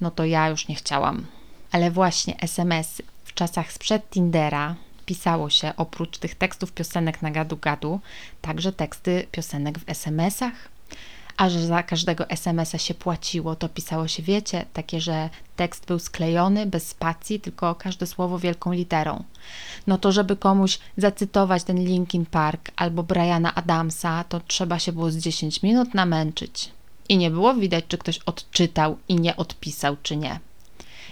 No 0.00 0.10
to 0.10 0.24
ja 0.24 0.48
już 0.48 0.68
nie 0.68 0.74
chciałam. 0.74 1.26
Ale 1.72 1.90
właśnie 1.90 2.40
SMS-y 2.40 3.02
w 3.24 3.34
czasach 3.34 3.72
sprzed 3.72 4.10
Tindera 4.10 4.74
pisało 5.06 5.50
się 5.50 5.72
oprócz 5.76 6.18
tych 6.18 6.34
tekstów 6.34 6.72
piosenek 6.72 7.22
na 7.22 7.30
gadu-gadu, 7.30 7.98
także 8.40 8.72
teksty 8.72 9.26
piosenek 9.32 9.78
w 9.78 9.88
SMS-ach 9.88 10.68
a 11.40 11.50
że 11.50 11.66
za 11.66 11.82
każdego 11.82 12.30
SMS-a 12.30 12.78
się 12.78 12.94
płaciło, 12.94 13.56
to 13.56 13.68
pisało 13.68 14.08
się, 14.08 14.22
wiecie, 14.22 14.66
takie, 14.72 15.00
że 15.00 15.30
tekst 15.56 15.86
był 15.86 15.98
sklejony 15.98 16.66
bez 16.66 16.88
spacji, 16.88 17.40
tylko 17.40 17.74
każde 17.74 18.06
słowo 18.06 18.38
wielką 18.38 18.72
literą. 18.72 19.24
No 19.86 19.98
to, 19.98 20.12
żeby 20.12 20.36
komuś 20.36 20.78
zacytować 20.96 21.64
ten 21.64 21.84
Linkin 21.84 22.26
Park 22.26 22.70
albo 22.76 23.02
Briana 23.02 23.54
Adamsa, 23.54 24.24
to 24.24 24.40
trzeba 24.40 24.78
się 24.78 24.92
było 24.92 25.10
z 25.10 25.16
10 25.16 25.62
minut 25.62 25.94
namęczyć. 25.94 26.72
I 27.08 27.16
nie 27.16 27.30
było 27.30 27.54
widać, 27.54 27.84
czy 27.88 27.98
ktoś 27.98 28.18
odczytał 28.18 28.98
i 29.08 29.14
nie 29.16 29.36
odpisał, 29.36 29.96
czy 30.02 30.16
nie. 30.16 30.40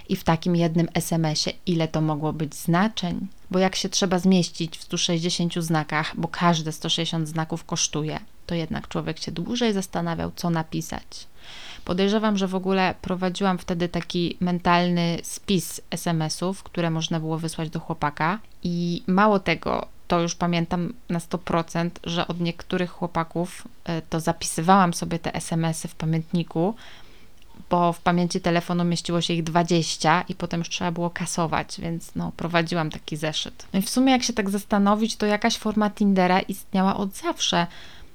I 0.09 0.17
w 0.17 0.25
takim 0.25 0.57
jednym 0.57 0.89
SMS-ie, 0.95 1.57
ile 1.67 1.89
to 1.89 2.01
mogło 2.01 2.33
być 2.33 2.55
znaczeń? 2.55 3.27
Bo 3.51 3.59
jak 3.59 3.77
się 3.77 3.89
trzeba 3.89 4.19
zmieścić 4.19 4.79
w 4.79 4.83
160 4.83 5.55
znakach, 5.55 6.13
bo 6.17 6.29
każde 6.29 6.73
160 6.73 7.29
znaków 7.29 7.65
kosztuje, 7.65 8.21
to 8.47 8.55
jednak 8.55 8.89
człowiek 8.89 9.19
się 9.19 9.33
dłużej 9.33 9.73
zastanawiał, 9.73 10.33
co 10.37 10.51
napisać. 10.51 11.27
Podejrzewam, 11.85 12.39
że 12.39 12.47
w 12.47 12.55
ogóle 12.55 12.95
prowadziłam 13.03 13.59
wtedy 13.59 13.89
taki 13.89 14.37
mentalny 14.41 15.19
spis 15.23 15.81
SMS-ów, 15.91 16.63
które 16.63 16.91
można 16.91 17.21
było 17.21 17.39
wysłać 17.39 17.71
do 17.71 17.81
chłopaka, 17.81 18.39
i 18.63 19.03
mało 19.07 19.41
tego, 19.41 19.87
to 20.09 20.21
już 20.21 20.35
pamiętam 20.35 20.93
na 21.09 21.19
100%, 21.19 21.91
że 22.05 22.29
od 22.29 22.41
niektórych 22.41 22.91
chłopaków 22.91 23.69
e, 23.85 24.03
to 24.03 24.21
zapisywałam 24.21 24.95
sobie 24.95 25.19
te 25.19 25.35
SMS-y 25.35 25.89
w 25.89 25.95
pamiętniku, 25.95 26.75
bo 27.71 27.93
w 27.93 28.01
pamięci 28.01 28.41
telefonu 28.41 28.85
mieściło 28.85 29.21
się 29.21 29.35
ich 29.35 29.45
20 29.45 30.25
i 30.29 30.35
potem 30.35 30.61
już 30.61 30.69
trzeba 30.69 30.93
było 30.93 31.11
kasować, 31.11 31.81
więc 31.81 32.15
no, 32.15 32.33
prowadziłam 32.37 32.91
taki 32.91 33.17
zeszyt. 33.17 33.67
No 33.73 33.79
i 33.79 33.83
w 33.83 33.91
sumie, 33.91 34.13
jak 34.13 34.23
się 34.23 34.33
tak 34.33 34.51
zastanowić, 34.51 35.17
to 35.17 35.27
jakaś 35.27 35.59
forma 35.59 35.91
Tindera 35.91 36.41
istniała 36.41 36.97
od 36.97 37.15
zawsze 37.15 37.67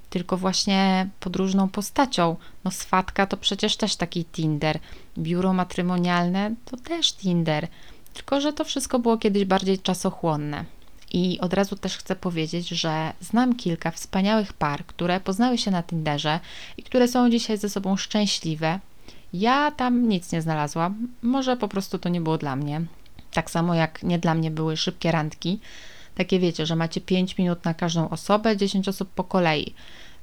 tylko 0.09 0.37
właśnie 0.37 1.09
podróżną 1.19 1.69
postacią. 1.69 2.35
No 2.63 2.71
swatka 2.71 3.27
to 3.27 3.37
przecież 3.37 3.77
też 3.77 3.95
taki 3.95 4.25
Tinder, 4.25 4.79
biuro 5.17 5.53
matrymonialne 5.53 6.55
to 6.65 6.77
też 6.77 7.13
Tinder, 7.13 7.67
tylko 8.13 8.41
że 8.41 8.53
to 8.53 8.63
wszystko 8.63 8.99
było 8.99 9.17
kiedyś 9.17 9.45
bardziej 9.45 9.79
czasochłonne. 9.79 10.65
I 11.13 11.39
od 11.39 11.53
razu 11.53 11.75
też 11.75 11.97
chcę 11.97 12.15
powiedzieć, 12.15 12.69
że 12.69 13.13
znam 13.21 13.55
kilka 13.55 13.91
wspaniałych 13.91 14.53
par, 14.53 14.85
które 14.85 15.19
poznały 15.19 15.57
się 15.57 15.71
na 15.71 15.83
Tinderze 15.83 16.39
i 16.77 16.83
które 16.83 17.07
są 17.07 17.29
dzisiaj 17.29 17.57
ze 17.57 17.69
sobą 17.69 17.97
szczęśliwe. 17.97 18.79
Ja 19.33 19.71
tam 19.71 20.09
nic 20.09 20.31
nie 20.31 20.41
znalazłam, 20.41 21.07
może 21.21 21.57
po 21.57 21.67
prostu 21.67 21.99
to 21.99 22.09
nie 22.09 22.21
było 22.21 22.37
dla 22.37 22.55
mnie. 22.55 22.81
Tak 23.33 23.51
samo 23.51 23.75
jak 23.75 24.03
nie 24.03 24.19
dla 24.19 24.35
mnie 24.35 24.51
były 24.51 24.77
szybkie 24.77 25.11
randki, 25.11 25.59
takie 26.15 26.39
wiecie, 26.39 26.65
że 26.65 26.75
macie 26.75 27.01
5 27.01 27.37
minut 27.37 27.65
na 27.65 27.73
każdą 27.73 28.09
osobę, 28.09 28.57
10 28.57 28.87
osób 28.87 29.09
po 29.09 29.23
kolei. 29.23 29.73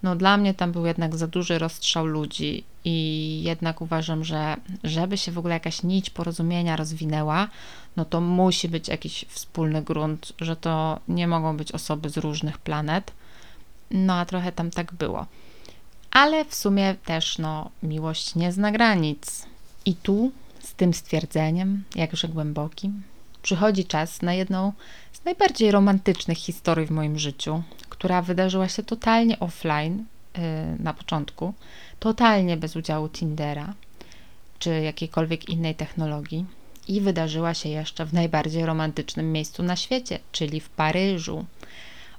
No 0.03 0.17
dla 0.17 0.37
mnie 0.37 0.55
tam 0.55 0.73
był 0.73 0.87
jednak 0.87 1.17
za 1.17 1.27
duży 1.27 1.59
rozstrzał 1.59 2.07
ludzi 2.07 2.65
i 2.85 3.41
jednak 3.45 3.81
uważam, 3.81 4.25
że 4.25 4.57
żeby 4.85 5.19
się 5.19 5.33
w 5.33 5.39
ogóle 5.39 5.55
jakaś 5.55 5.83
nić 5.83 6.11
porozumienia 6.11 6.77
rozwinęła, 6.77 7.49
no 7.97 8.05
to 8.05 8.21
musi 8.21 8.69
być 8.69 8.89
jakiś 8.89 9.25
wspólny 9.29 9.83
grunt, 9.83 10.33
że 10.41 10.57
to 10.57 11.01
nie 11.09 11.29
mogą 11.29 11.57
być 11.57 11.73
osoby 11.73 12.11
z 12.11 12.17
różnych 12.17 12.59
planet. 12.59 13.13
No 13.91 14.15
a 14.15 14.25
trochę 14.25 14.53
tam 14.53 14.71
tak 14.71 14.95
było. 14.95 15.27
Ale 16.11 16.45
w 16.45 16.55
sumie 16.55 16.95
też, 17.05 17.39
no, 17.39 17.71
miłość 17.83 18.35
nie 18.35 18.53
zna 18.53 18.73
granic. 18.73 19.47
I 19.85 19.95
tu, 19.95 20.33
z 20.61 20.75
tym 20.75 20.95
stwierdzeniem, 20.95 21.85
jakże 21.95 22.29
głębokim, 22.29 23.03
przychodzi 23.43 23.85
czas 23.85 24.23
na 24.23 24.35
jedną 24.35 24.73
z 25.13 25.25
najbardziej 25.25 25.71
romantycznych 25.71 26.39
historii 26.39 26.87
w 26.87 26.91
moim 26.91 27.19
życiu, 27.19 27.63
która 27.89 28.23
wydarzyła 28.23 28.69
się 28.69 28.83
totalnie 28.83 29.41
offline 29.41 30.05
yy, 30.37 30.43
na 30.79 30.95
początku, 30.95 31.55
totalnie 32.01 32.57
bez 32.57 32.77
udziału 32.77 33.09
Tindera 33.09 33.75
czy 34.59 34.81
jakiejkolwiek 34.81 35.49
innej 35.49 35.75
technologii 35.75 36.47
i 36.89 37.01
wydarzyła 37.01 37.55
się 37.55 37.69
jeszcze 37.69 38.07
w 38.07 38.13
najbardziej 38.13 38.67
romantycznym 38.67 39.33
miejscu 39.33 39.63
na 39.63 39.77
świecie, 39.77 40.19
czyli 40.33 40.61
w 40.61 40.69
Paryżu. 40.69 41.45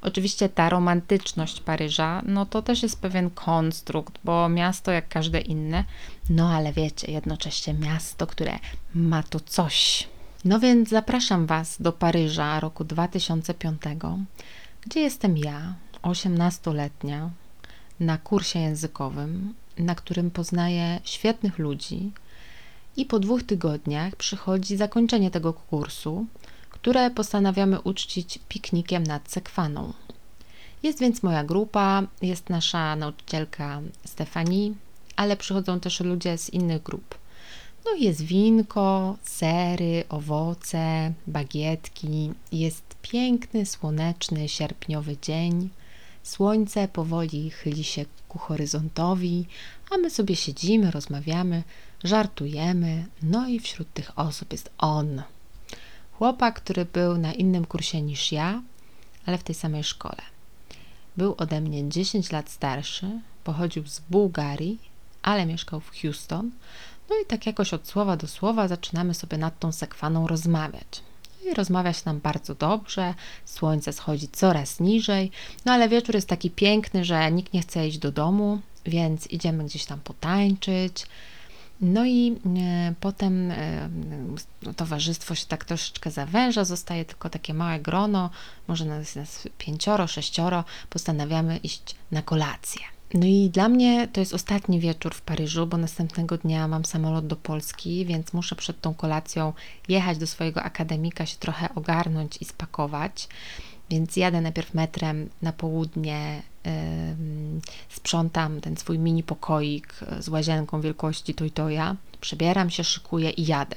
Oczywiście 0.01 0.49
ta 0.49 0.69
romantyczność 0.69 1.61
Paryża, 1.61 2.21
no 2.25 2.45
to 2.45 2.61
też 2.61 2.83
jest 2.83 3.01
pewien 3.01 3.29
konstrukt, 3.29 4.13
bo 4.23 4.49
miasto 4.49 4.91
jak 4.91 5.07
każde 5.07 5.39
inne, 5.39 5.83
no 6.29 6.49
ale 6.49 6.73
wiecie, 6.73 7.11
jednocześnie 7.11 7.73
miasto, 7.73 8.27
które 8.27 8.59
ma 8.95 9.23
to 9.23 9.39
coś. 9.39 10.07
No 10.45 10.59
więc 10.59 10.89
zapraszam 10.89 11.45
Was 11.45 11.81
do 11.81 11.91
Paryża 11.91 12.59
roku 12.59 12.83
2005, 12.83 13.81
gdzie 14.81 14.99
jestem 14.99 15.37
ja, 15.37 15.73
18-letnia, 16.01 17.29
na 17.99 18.17
kursie 18.17 18.59
językowym, 18.59 19.53
na 19.77 19.95
którym 19.95 20.31
poznaję 20.31 20.99
świetnych 21.03 21.59
ludzi, 21.59 22.11
i 22.97 23.05
po 23.05 23.19
dwóch 23.19 23.43
tygodniach 23.43 24.15
przychodzi 24.15 24.77
zakończenie 24.77 25.31
tego 25.31 25.53
kursu, 25.53 26.25
które 26.81 27.11
postanawiamy 27.11 27.81
uczcić 27.81 28.39
piknikiem 28.49 29.03
nad 29.03 29.31
Sekwaną. 29.31 29.93
Jest 30.83 30.99
więc 30.99 31.23
moja 31.23 31.43
grupa, 31.43 32.03
jest 32.21 32.49
nasza 32.49 32.95
nauczycielka 32.95 33.81
Stefani, 34.05 34.75
ale 35.15 35.37
przychodzą 35.37 35.79
też 35.79 35.99
ludzie 35.99 36.37
z 36.37 36.49
innych 36.49 36.83
grup. 36.83 37.17
No 37.85 37.95
jest 37.95 38.21
winko, 38.21 39.17
sery, 39.23 40.03
owoce, 40.09 41.13
bagietki. 41.27 42.31
Jest 42.51 42.83
piękny, 43.01 43.65
słoneczny, 43.65 44.49
sierpniowy 44.49 45.17
dzień. 45.21 45.69
Słońce 46.23 46.87
powoli 46.87 47.49
chyli 47.49 47.83
się 47.83 48.05
ku 48.29 48.39
horyzontowi, 48.39 49.45
a 49.91 49.97
my 49.97 50.09
sobie 50.09 50.35
siedzimy, 50.35 50.91
rozmawiamy, 50.91 51.63
żartujemy. 52.03 53.05
No 53.23 53.47
i 53.47 53.59
wśród 53.59 53.93
tych 53.93 54.19
osób 54.19 54.51
jest 54.51 54.69
on. 54.77 55.21
Chłopak, 56.21 56.55
który 56.55 56.85
był 56.85 57.17
na 57.17 57.33
innym 57.33 57.65
kursie 57.65 58.01
niż 58.01 58.31
ja, 58.31 58.61
ale 59.25 59.37
w 59.37 59.43
tej 59.43 59.55
samej 59.55 59.83
szkole. 59.83 60.21
Był 61.17 61.35
ode 61.37 61.61
mnie 61.61 61.89
10 61.89 62.31
lat 62.31 62.49
starszy, 62.49 63.21
pochodził 63.43 63.87
z 63.87 63.99
Bułgarii, 63.99 64.79
ale 65.21 65.45
mieszkał 65.45 65.79
w 65.79 65.91
Houston. 66.01 66.51
No 67.09 67.15
i 67.23 67.25
tak 67.25 67.45
jakoś 67.45 67.73
od 67.73 67.87
słowa 67.87 68.17
do 68.17 68.27
słowa 68.27 68.67
zaczynamy 68.67 69.13
sobie 69.13 69.37
nad 69.37 69.59
tą 69.59 69.71
sekwaną 69.71 70.27
rozmawiać. 70.27 71.01
I 71.45 71.53
rozmawia 71.53 71.93
się 71.93 72.01
nam 72.05 72.19
bardzo 72.19 72.55
dobrze, 72.55 73.13
słońce 73.45 73.93
schodzi 73.93 74.27
coraz 74.27 74.79
niżej, 74.79 75.31
no 75.65 75.71
ale 75.71 75.89
wieczór 75.89 76.15
jest 76.15 76.27
taki 76.27 76.51
piękny, 76.51 77.05
że 77.05 77.31
nikt 77.31 77.53
nie 77.53 77.61
chce 77.61 77.87
iść 77.87 77.97
do 77.97 78.11
domu, 78.11 78.59
więc 78.85 79.27
idziemy 79.27 79.63
gdzieś 79.63 79.85
tam 79.85 79.99
potańczyć. 79.99 81.05
No 81.81 82.05
i 82.05 82.35
e, 82.57 82.93
potem 82.99 83.51
e, 83.51 83.89
towarzystwo 84.75 85.35
się 85.35 85.45
tak 85.45 85.65
troszeczkę 85.65 86.11
zawęża, 86.11 86.65
zostaje 86.65 87.05
tylko 87.05 87.29
takie 87.29 87.53
małe 87.53 87.79
grono, 87.79 88.29
może 88.67 88.85
nas, 88.85 89.15
nas 89.15 89.47
pięcioro, 89.57 90.07
sześcioro, 90.07 90.63
postanawiamy 90.89 91.57
iść 91.57 91.95
na 92.11 92.21
kolację. 92.21 92.81
No 93.13 93.25
i 93.25 93.49
dla 93.49 93.69
mnie 93.69 94.07
to 94.07 94.19
jest 94.19 94.33
ostatni 94.33 94.79
wieczór 94.79 95.15
w 95.15 95.21
Paryżu, 95.21 95.67
bo 95.67 95.77
następnego 95.77 96.37
dnia 96.37 96.67
mam 96.67 96.85
samolot 96.85 97.27
do 97.27 97.35
Polski, 97.35 98.05
więc 98.05 98.33
muszę 98.33 98.55
przed 98.55 98.81
tą 98.81 98.93
kolacją 98.93 99.53
jechać 99.87 100.17
do 100.17 100.27
swojego 100.27 100.63
akademika, 100.63 101.25
się 101.25 101.37
trochę 101.37 101.75
ogarnąć 101.75 102.37
i 102.41 102.45
spakować. 102.45 103.27
Więc 103.91 104.15
jadę 104.15 104.41
najpierw 104.41 104.73
metrem 104.73 105.29
na 105.41 105.53
południe, 105.53 106.41
sprzątam 107.89 108.61
ten 108.61 108.77
swój 108.77 108.99
mini 108.99 109.23
pokoik 109.23 109.93
z 110.19 110.29
łazienką 110.29 110.81
wielkości 110.81 111.33
Toytoja, 111.33 111.95
przebieram 112.21 112.69
się, 112.69 112.83
szykuję 112.83 113.29
i 113.29 113.45
jadę. 113.45 113.75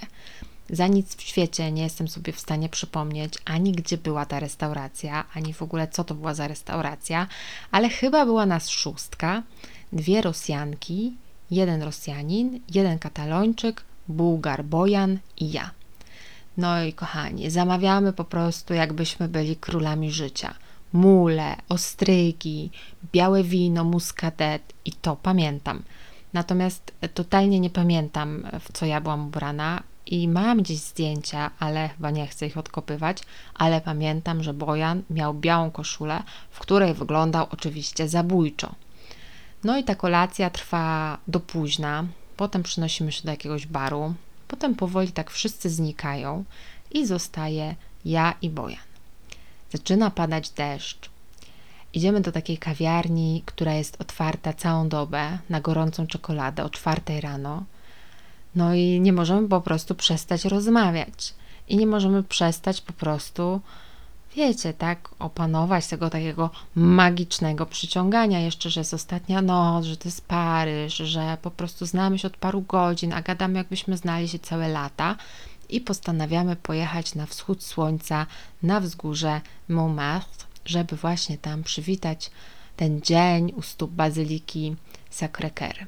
Za 0.70 0.86
nic 0.86 1.16
w 1.16 1.22
świecie 1.22 1.72
nie 1.72 1.82
jestem 1.82 2.08
sobie 2.08 2.32
w 2.32 2.40
stanie 2.40 2.68
przypomnieć 2.68 3.34
ani 3.44 3.72
gdzie 3.72 3.98
była 3.98 4.26
ta 4.26 4.40
restauracja, 4.40 5.24
ani 5.34 5.54
w 5.54 5.62
ogóle 5.62 5.88
co 5.88 6.04
to 6.04 6.14
była 6.14 6.34
za 6.34 6.48
restauracja, 6.48 7.26
ale 7.70 7.88
chyba 7.88 8.24
była 8.24 8.46
nas 8.46 8.68
szóstka, 8.68 9.42
dwie 9.92 10.22
Rosjanki, 10.22 11.12
jeden 11.50 11.82
Rosjanin, 11.82 12.60
jeden 12.74 12.98
Katalończyk, 12.98 13.82
Bułgar 14.08 14.64
Bojan 14.64 15.18
i 15.36 15.52
ja. 15.52 15.70
No 16.56 16.82
i 16.82 16.92
kochani, 16.92 17.50
zamawiamy 17.50 18.12
po 18.12 18.24
prostu, 18.24 18.74
jakbyśmy 18.74 19.28
byli 19.28 19.56
królami 19.56 20.12
życia. 20.12 20.54
Mule, 20.92 21.56
ostrygi, 21.68 22.70
białe 23.12 23.42
wino, 23.42 23.84
muskadet 23.84 24.62
i 24.84 24.92
to 24.92 25.16
pamiętam. 25.16 25.82
Natomiast 26.32 26.92
totalnie 27.14 27.60
nie 27.60 27.70
pamiętam, 27.70 28.46
w 28.60 28.72
co 28.72 28.86
ja 28.86 29.00
byłam 29.00 29.26
ubrana 29.26 29.82
i 30.06 30.28
mam 30.28 30.62
gdzieś 30.62 30.78
zdjęcia, 30.78 31.50
ale 31.58 31.88
chyba 31.88 32.10
nie 32.10 32.26
chcę 32.26 32.46
ich 32.46 32.58
odkopywać, 32.58 33.18
ale 33.54 33.80
pamiętam, 33.80 34.42
że 34.42 34.54
Bojan 34.54 35.02
miał 35.10 35.34
białą 35.34 35.70
koszulę, 35.70 36.22
w 36.50 36.58
której 36.58 36.94
wyglądał 36.94 37.46
oczywiście 37.50 38.08
zabójczo. 38.08 38.74
No 39.64 39.78
i 39.78 39.84
ta 39.84 39.94
kolacja 39.94 40.50
trwa 40.50 41.18
do 41.28 41.40
późna, 41.40 42.04
potem 42.36 42.62
przynosimy 42.62 43.12
się 43.12 43.22
do 43.24 43.30
jakiegoś 43.30 43.66
baru, 43.66 44.14
potem 44.48 44.74
powoli 44.74 45.12
tak 45.12 45.30
wszyscy 45.30 45.70
znikają 45.70 46.44
i 46.90 47.06
zostaje 47.06 47.74
ja 48.04 48.34
i 48.42 48.50
Bojan. 48.50 48.84
Zaczyna 49.72 50.10
padać 50.10 50.50
deszcz. 50.50 51.10
Idziemy 51.92 52.20
do 52.20 52.32
takiej 52.32 52.58
kawiarni, 52.58 53.42
która 53.46 53.74
jest 53.74 54.00
otwarta 54.00 54.52
całą 54.52 54.88
dobę 54.88 55.38
na 55.50 55.60
gorącą 55.60 56.06
czekoladę 56.06 56.64
o 56.64 56.70
czwartej 56.70 57.20
rano. 57.20 57.64
No 58.54 58.74
i 58.74 59.00
nie 59.00 59.12
możemy 59.12 59.48
po 59.48 59.60
prostu 59.60 59.94
przestać 59.94 60.44
rozmawiać. 60.44 61.34
I 61.68 61.76
nie 61.76 61.86
możemy 61.86 62.22
przestać 62.22 62.80
po 62.80 62.92
prostu, 62.92 63.60
wiecie, 64.36 64.72
tak, 64.72 65.10
opanować 65.18 65.86
tego 65.86 66.10
takiego 66.10 66.50
magicznego 66.74 67.66
przyciągania. 67.66 68.40
Jeszcze, 68.40 68.70
że 68.70 68.80
jest 68.80 68.94
ostatnia 68.94 69.42
noc, 69.42 69.84
że 69.84 69.96
to 69.96 70.08
jest 70.08 70.26
Paryż, 70.26 70.94
że 70.94 71.38
po 71.42 71.50
prostu 71.50 71.86
znamy 71.86 72.18
się 72.18 72.28
od 72.28 72.36
paru 72.36 72.62
godzin, 72.62 73.12
a 73.12 73.22
gadamy, 73.22 73.58
jakbyśmy 73.58 73.96
znali 73.96 74.28
się 74.28 74.38
całe 74.38 74.68
lata. 74.68 75.16
I 75.68 75.80
postanawiamy 75.80 76.56
pojechać 76.56 77.14
na 77.14 77.26
wschód 77.26 77.62
słońca 77.62 78.26
na 78.62 78.80
wzgórze 78.80 79.40
Montmartre, 79.68 80.46
żeby 80.64 80.96
właśnie 80.96 81.38
tam 81.38 81.62
przywitać 81.62 82.30
ten 82.76 83.02
dzień 83.02 83.52
u 83.56 83.62
stóp 83.62 83.90
bazyliki 83.90 84.76
Sacré-Cœur. 85.12 85.86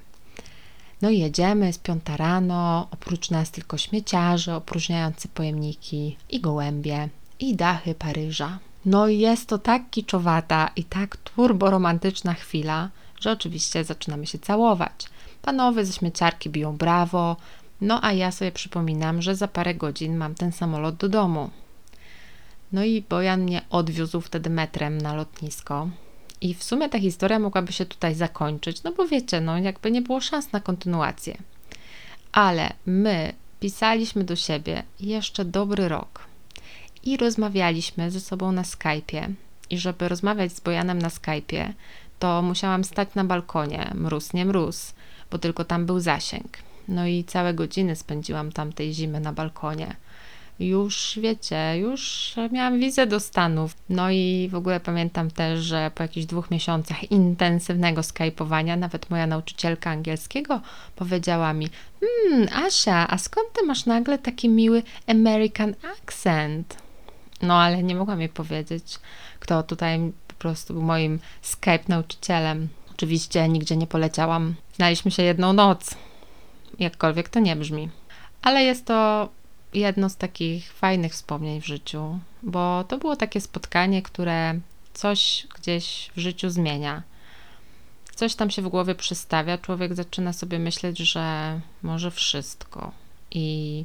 No 1.03 1.11
i 1.11 1.19
jedziemy, 1.19 1.73
z 1.73 1.79
piąta 1.79 2.17
rano, 2.17 2.89
oprócz 2.91 3.31
nas 3.31 3.51
tylko 3.51 3.79
śmieciarze, 3.79 4.57
opróżniający 4.57 5.29
pojemniki 5.29 6.17
i 6.31 6.41
gołębie 6.41 7.09
i 7.41 7.57
dachy 7.57 7.95
Paryża. 7.95 8.59
No 8.85 9.09
i 9.09 9.19
jest 9.19 9.49
to 9.49 9.59
tak 9.59 9.91
kiczowata 9.91 10.71
i 10.77 10.85
tak 10.85 11.17
turboromantyczna 11.17 12.35
chwila, 12.35 12.91
że 13.21 13.33
oczywiście 13.33 13.85
zaczynamy 13.85 14.27
się 14.27 14.39
całować. 14.39 15.07
Panowie 15.43 15.85
ze 15.85 15.93
śmieciarki 15.93 16.51
biją 16.51 16.77
brawo, 16.77 17.37
no 17.81 18.05
a 18.05 18.13
ja 18.13 18.33
sobie 18.33 18.53
przypominam, 18.53 19.23
że 19.23 19.37
za 19.37 19.49
parę 19.49 19.75
godzin 19.75 20.17
mam 20.17 20.35
ten 20.35 20.53
samolot 20.53 20.97
do 20.97 21.09
domu. 21.09 21.51
No 22.73 22.85
i 22.85 23.03
Bojan 23.03 23.43
mnie 23.43 23.63
odwiózł 23.71 24.21
wtedy 24.21 24.51
metrem 24.51 24.99
na 24.99 25.15
lotnisko. 25.15 25.89
I 26.41 26.55
w 26.55 26.65
sumie 26.65 26.89
ta 26.89 27.01
historia 27.01 27.39
mogłaby 27.39 27.73
się 27.73 27.87
tutaj 27.87 28.15
zakończyć, 28.15 28.83
no 28.83 28.93
bo 28.93 29.07
wiecie, 29.07 29.41
no 29.41 29.59
jakby 29.59 29.91
nie 29.91 30.03
było 30.03 30.21
szans 30.21 30.53
na 30.53 30.61
kontynuację. 30.61 31.37
Ale 32.33 32.73
my 32.87 33.33
pisaliśmy 33.61 34.25
do 34.25 34.37
siebie 34.37 34.83
jeszcze 35.01 35.45
dobry 35.45 35.89
rok 35.89 36.27
i 37.07 37.17
rozmawialiśmy 37.17 38.11
ze 38.11 38.21
sobą 38.21 38.53
na 38.53 38.63
Skype'ie. 38.63 39.33
I 39.71 39.79
żeby 39.79 40.09
rozmawiać 40.09 40.53
z 40.53 40.61
Bojanem 40.61 40.99
na 40.99 41.09
Skype'ie, 41.09 41.73
to 42.19 42.43
musiałam 42.43 42.85
stać 42.85 43.09
na 43.15 43.25
balkonie, 43.25 43.91
mróz 43.95 44.33
nie 44.33 44.45
mróz, 44.45 44.95
bo 45.31 45.39
tylko 45.39 45.65
tam 45.65 45.87
był 45.87 46.01
zasięg. 46.01 46.59
No 46.89 47.07
i 47.07 47.25
całe 47.25 47.55
godziny 47.55 47.97
spędziłam 47.97 48.53
tam 48.53 48.73
tej 48.73 48.95
zimy 48.95 49.21
na 49.21 49.33
balkonie 49.33 49.97
już 50.61 51.19
wiecie, 51.23 51.79
już 51.79 52.35
miałam 52.53 52.81
wizę 52.81 53.07
do 53.07 53.21
Stanów. 53.21 53.77
No 53.89 54.11
i 54.11 54.49
w 54.53 54.55
ogóle 54.55 54.81
pamiętam 54.81 55.31
też, 55.31 55.61
że 55.61 55.91
po 55.95 56.03
jakichś 56.03 56.27
dwóch 56.27 56.51
miesiącach 56.51 57.11
intensywnego 57.11 58.03
skypowania, 58.03 58.77
nawet 58.77 59.11
moja 59.11 59.27
nauczycielka 59.27 59.91
angielskiego 59.91 60.61
powiedziała 60.97 61.53
mi: 61.53 61.69
Hmm, 62.01 62.49
Asia, 62.67 63.07
a 63.11 63.19
skąd 63.19 63.53
ty 63.53 63.67
masz 63.67 63.87
nagle 63.87 64.19
taki 64.19 64.49
miły 64.49 64.83
American 65.07 65.75
accent? 65.93 66.86
No 67.43 67.55
ale 67.55 67.83
nie 67.83 67.95
mogłam 67.95 68.21
jej 68.21 68.29
powiedzieć, 68.29 68.99
kto 69.41 69.63
tutaj 69.63 70.13
po 70.29 70.35
prostu 70.35 70.75
był 70.75 70.83
moim 70.83 71.19
Skype 71.43 71.85
nauczycielem. 71.89 72.69
Oczywiście 72.91 73.49
nigdzie 73.49 73.77
nie 73.77 73.87
poleciałam. 73.87 74.55
Znaliśmy 74.77 75.11
się 75.11 75.23
jedną 75.23 75.53
noc. 75.53 75.95
Jakkolwiek 76.79 77.29
to 77.29 77.41
nie 77.41 77.57
brzmi. 77.57 77.91
Ale 78.43 78.63
jest 78.63 78.85
to 78.85 79.29
jedno 79.75 80.09
z 80.09 80.17
takich 80.17 80.73
fajnych 80.73 81.13
wspomnień 81.13 81.61
w 81.61 81.67
życiu, 81.67 82.19
bo 82.43 82.85
to 82.85 82.99
było 82.99 83.17
takie 83.17 83.41
spotkanie, 83.41 84.03
które 84.03 84.61
coś 84.95 85.47
gdzieś 85.55 86.11
w 86.17 86.21
życiu 86.21 86.51
zmienia. 86.51 87.03
Coś 88.15 88.35
tam 88.35 88.51
się 88.51 88.63
w 88.63 88.69
głowie 88.69 88.95
przystawia, 88.95 89.59
człowiek 89.59 89.95
zaczyna 89.95 90.33
sobie 90.33 90.59
myśleć, 90.59 90.99
że 90.99 91.61
może 91.83 92.11
wszystko. 92.11 92.93
I 93.31 93.85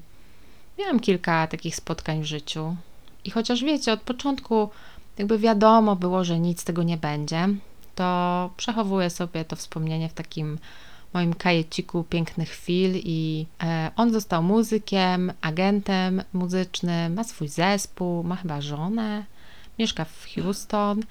miałam 0.80 1.00
kilka 1.00 1.48
takich 1.48 1.76
spotkań 1.76 2.22
w 2.22 2.26
życiu. 2.26 2.76
I 3.26 3.32
chociaż 3.32 3.64
wiecie, 3.64 3.94
od 3.94 4.02
początku 4.02 4.70
jakby 5.18 5.40
wiadomo 5.40 5.96
było, 5.96 6.24
że 6.24 6.40
nic 6.40 6.62
z 6.62 6.64
tego 6.64 6.84
nie 6.84 6.98
będzie, 6.98 7.48
to 7.96 8.50
przechowuję 8.58 9.10
sobie 9.10 9.46
to 9.46 9.56
wspomnienie 9.56 10.10
w 10.10 10.14
takim 10.14 10.58
moim 11.14 11.34
kajeciku 11.34 12.04
pięknych 12.04 12.50
chwil 12.50 12.92
i 12.96 13.46
e, 13.64 13.92
on 13.96 14.14
został 14.14 14.44
muzykiem, 14.44 15.34
agentem 15.42 16.24
muzycznym, 16.34 17.14
ma 17.14 17.24
swój 17.24 17.48
zespół, 17.48 18.24
ma 18.24 18.36
chyba 18.36 18.62
żonę, 18.62 19.26
mieszka 19.80 20.06
w 20.06 20.28
Houston 20.36 21.02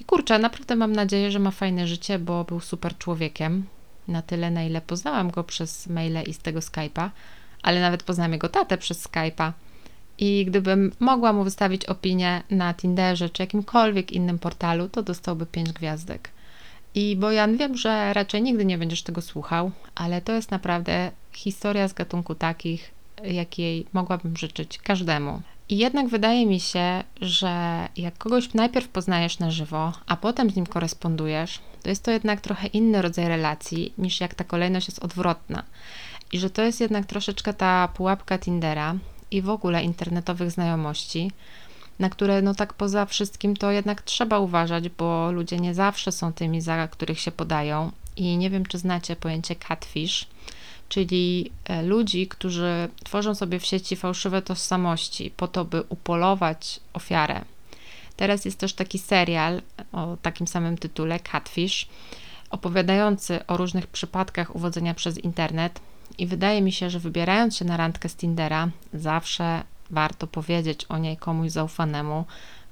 i 0.00 0.04
kurczę, 0.04 0.38
naprawdę 0.38 0.76
mam 0.76 0.92
nadzieję, 0.92 1.30
że 1.30 1.38
ma 1.38 1.50
fajne 1.50 1.86
życie, 1.86 2.18
bo 2.18 2.44
był 2.44 2.60
super 2.60 2.98
człowiekiem, 2.98 3.66
na 4.08 4.22
tyle 4.22 4.50
na 4.50 4.64
ile 4.64 4.80
poznałam 4.80 5.30
go 5.30 5.44
przez 5.44 5.86
maile 5.86 6.22
i 6.26 6.34
z 6.34 6.38
tego 6.38 6.60
Skype'a, 6.60 7.10
ale 7.62 7.80
nawet 7.80 8.02
poznałam 8.02 8.32
jego 8.32 8.48
tatę 8.48 8.78
przez 8.78 9.08
Skype'a. 9.08 9.52
I 10.18 10.44
gdybym 10.46 10.92
mogła 11.00 11.32
mu 11.32 11.44
wystawić 11.44 11.84
opinię 11.86 12.42
na 12.50 12.74
Tinderze 12.74 13.30
czy 13.30 13.42
jakimkolwiek 13.42 14.12
innym 14.12 14.38
portalu, 14.38 14.88
to 14.88 15.02
dostałby 15.02 15.46
5 15.46 15.72
gwiazdek. 15.72 16.30
I 16.94 17.16
Bojan, 17.16 17.56
wiem, 17.56 17.76
że 17.76 18.12
raczej 18.12 18.42
nigdy 18.42 18.64
nie 18.64 18.78
będziesz 18.78 19.02
tego 19.02 19.22
słuchał, 19.22 19.70
ale 19.94 20.20
to 20.20 20.32
jest 20.32 20.50
naprawdę 20.50 21.10
historia 21.32 21.88
z 21.88 21.92
gatunku 21.92 22.34
takich, 22.34 22.90
jakiej 23.24 23.86
mogłabym 23.92 24.36
życzyć 24.36 24.78
każdemu. 24.78 25.42
I 25.68 25.78
jednak 25.78 26.08
wydaje 26.08 26.46
mi 26.46 26.60
się, 26.60 27.04
że 27.20 27.88
jak 27.96 28.18
kogoś 28.18 28.54
najpierw 28.54 28.88
poznajesz 28.88 29.38
na 29.38 29.50
żywo, 29.50 29.92
a 30.06 30.16
potem 30.16 30.50
z 30.50 30.56
nim 30.56 30.66
korespondujesz, 30.66 31.60
to 31.82 31.88
jest 31.88 32.04
to 32.04 32.10
jednak 32.10 32.40
trochę 32.40 32.66
inny 32.66 33.02
rodzaj 33.02 33.28
relacji 33.28 33.92
niż 33.98 34.20
jak 34.20 34.34
ta 34.34 34.44
kolejność 34.44 34.88
jest 34.88 35.04
odwrotna. 35.04 35.62
I 36.32 36.38
że 36.38 36.50
to 36.50 36.62
jest 36.62 36.80
jednak 36.80 37.06
troszeczkę 37.06 37.54
ta 37.54 37.88
pułapka 37.88 38.38
Tindera 38.38 38.94
i 39.30 39.42
w 39.42 39.50
ogóle 39.50 39.84
internetowych 39.84 40.50
znajomości, 40.50 41.30
na 41.98 42.10
które 42.10 42.42
no 42.42 42.54
tak 42.54 42.74
poza 42.74 43.06
wszystkim 43.06 43.56
to 43.56 43.70
jednak 43.70 44.02
trzeba 44.02 44.38
uważać, 44.38 44.88
bo 44.88 45.32
ludzie 45.32 45.56
nie 45.56 45.74
zawsze 45.74 46.12
są 46.12 46.32
tymi, 46.32 46.60
za 46.60 46.88
których 46.88 47.20
się 47.20 47.30
podają. 47.30 47.92
I 48.16 48.36
nie 48.36 48.50
wiem, 48.50 48.66
czy 48.66 48.78
znacie 48.78 49.16
pojęcie 49.16 49.56
catfish, 49.56 50.26
czyli 50.88 51.50
e, 51.64 51.82
ludzi, 51.82 52.28
którzy 52.28 52.88
tworzą 53.04 53.34
sobie 53.34 53.60
w 53.60 53.64
sieci 53.64 53.96
fałszywe 53.96 54.42
tożsamości 54.42 55.32
po 55.36 55.48
to, 55.48 55.64
by 55.64 55.82
upolować 55.88 56.80
ofiarę. 56.92 57.44
Teraz 58.16 58.44
jest 58.44 58.58
też 58.58 58.74
taki 58.74 58.98
serial 58.98 59.62
o 59.92 60.16
takim 60.22 60.46
samym 60.46 60.78
tytule 60.78 61.20
Catfish, 61.20 61.88
opowiadający 62.50 63.46
o 63.46 63.56
różnych 63.56 63.86
przypadkach 63.86 64.56
uwodzenia 64.56 64.94
przez 64.94 65.18
internet. 65.18 65.80
I 66.18 66.26
wydaje 66.26 66.62
mi 66.62 66.72
się, 66.72 66.90
że 66.90 66.98
wybierając 66.98 67.56
się 67.56 67.64
na 67.64 67.76
randkę 67.76 68.08
z 68.08 68.16
Tindera, 68.16 68.68
zawsze 68.94 69.62
warto 69.90 70.26
powiedzieć 70.26 70.84
o 70.84 70.98
niej 70.98 71.16
komuś 71.16 71.50
zaufanemu, 71.50 72.24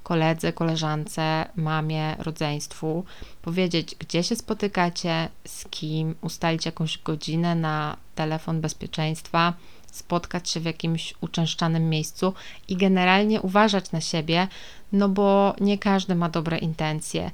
koledze, 0.03 0.53
koleżance, 0.53 1.47
mamie, 1.57 2.17
rodzeństwu, 2.19 3.05
powiedzieć, 3.43 3.95
gdzie 3.99 4.23
się 4.23 4.37
spotykacie, 4.37 5.29
z 5.47 5.65
kim, 5.69 6.15
ustalić 6.21 6.67
jakąś 6.67 6.99
godzinę 6.99 7.55
na 7.55 7.97
telefon 8.15 8.61
bezpieczeństwa, 8.61 9.53
spotkać 9.87 10.51
się 10.51 10.61
w 10.61 10.65
jakimś 10.65 11.15
uczęszczanym 11.21 11.91
miejscu 11.91 12.35
i 12.69 12.77
generalnie 12.77 13.41
uważać 13.41 13.93
na 13.93 14.01
siebie, 14.01 14.49
no 14.93 15.09
bo 15.09 15.55
nie 15.61 15.79
każdy 15.79 16.15
ma 16.15 16.29
dobre 16.29 16.59
intencje. 16.59 17.31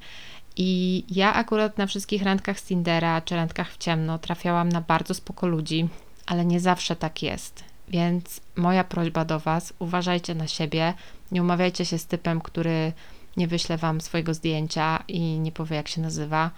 I 0.63 1.05
ja 1.11 1.35
akurat 1.35 1.79
na 1.79 1.87
wszystkich 1.87 2.23
randkach 2.23 2.61
z 2.61 2.65
Tindera 2.65 3.21
czy 3.21 3.37
randkach 3.37 3.73
w 3.73 3.79
ciemno 3.79 4.19
trafiałam 4.19 4.69
na 4.69 4.81
bardzo 4.81 5.15
spoko 5.15 5.47
ludzi, 5.47 5.89
ale 6.27 6.45
nie 6.45 6.61
zawsze 6.61 6.97
tak 6.97 7.23
jest. 7.23 7.65
Więc 7.89 8.41
moja 8.57 8.85
prośba 8.85 9.25
do 9.25 9.39
Was: 9.39 9.75
uważajcie 9.79 10.35
na 10.35 10.47
siebie, 10.47 10.95
nie 11.33 11.43
umawiajcie 11.43 11.85
się 11.85 11.99
z 11.99 12.07
typem, 12.07 12.41
który 12.41 12.93
nie 13.37 13.49
wyśle 13.49 13.77
Wam 13.77 14.01
swojego 14.01 14.35
zdjęcia 14.35 15.03
i 15.09 15.21
nie 15.21 15.53
powie, 15.53 15.77
jak 15.77 15.89
się 15.89 16.01
nazywa, 16.01 16.51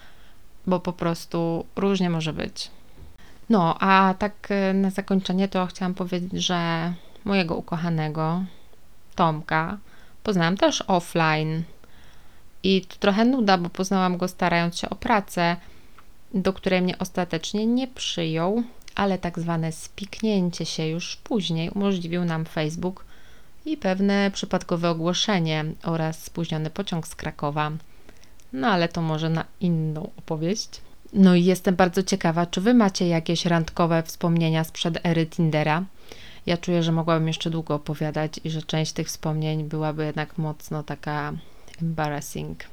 bo 0.67 0.81
po 0.81 0.93
prostu 0.93 1.67
różnie 1.77 2.11
może 2.11 2.33
być. 2.33 2.71
No, 3.51 3.79
a 3.81 4.15
tak 4.19 4.49
e, 4.51 4.75
na 4.75 4.91
zakończenie 4.91 5.49
to 5.49 5.67
chciałam 5.67 5.95
powiedzieć, 5.95 6.33
że 6.45 6.93
mojego 7.25 7.57
ukochanego 7.57 8.45
Tomka, 9.15 9.79
poznałam 10.23 10.57
też 10.57 10.85
offline. 10.87 11.63
I 12.63 12.81
to 12.81 12.97
trochę 12.97 13.25
nuda, 13.25 13.59
bo 13.59 13.69
poznałam 13.69 14.17
go 14.17 14.29
starając 14.29 14.79
się 14.79 14.91
o 14.91 14.95
pracę, 14.95 15.57
do 16.35 16.53
której 16.53 16.83
mnie 16.83 16.99
ostatecznie 16.99 17.67
nie 17.67 17.89
przyjął, 17.89 18.63
ale 18.95 19.19
tak 19.19 19.39
zwane 19.39 19.73
spiknięcie 19.73 20.67
się 20.67 20.87
już 20.87 21.17
później 21.17 21.71
umożliwił 21.71 22.25
nam 22.25 22.45
Facebook 22.45 23.05
i 23.67 23.77
pewne 23.77 24.31
przypadkowe 24.35 24.91
ogłoszenie 24.91 25.65
oraz 25.83 26.25
spóźniony 26.25 26.71
pociąg 26.71 27.07
z 27.07 27.15
Krakowa. 27.15 27.71
No 28.53 28.69
ale 28.69 28.89
to 28.89 29.03
może 29.03 29.31
na 29.31 29.45
inną 29.61 30.11
opowieść. 30.17 30.81
No 31.13 31.35
i 31.35 31.45
jestem 31.45 31.77
bardzo 31.77 32.03
ciekawa, 32.03 32.47
czy 32.47 32.61
wy 32.61 32.75
macie 32.75 33.09
jakieś 33.09 33.47
randkowe 33.47 34.03
wspomnienia 34.03 34.65
sprzed 34.65 35.07
ery 35.07 35.27
Tindera? 35.27 35.85
Ja 36.47 36.57
czuję, 36.57 36.83
że 36.83 36.93
mogłabym 36.93 37.29
jeszcze 37.29 37.51
długo 37.51 37.75
opowiadać 37.75 38.41
i 38.45 38.51
że 38.51 38.63
część 38.63 38.93
tych 38.93 39.07
wspomnień 39.07 39.65
byłaby 39.65 40.05
jednak 40.05 40.39
mocno 40.39 40.83
taka 40.83 41.33
embarrassing. 41.83 42.65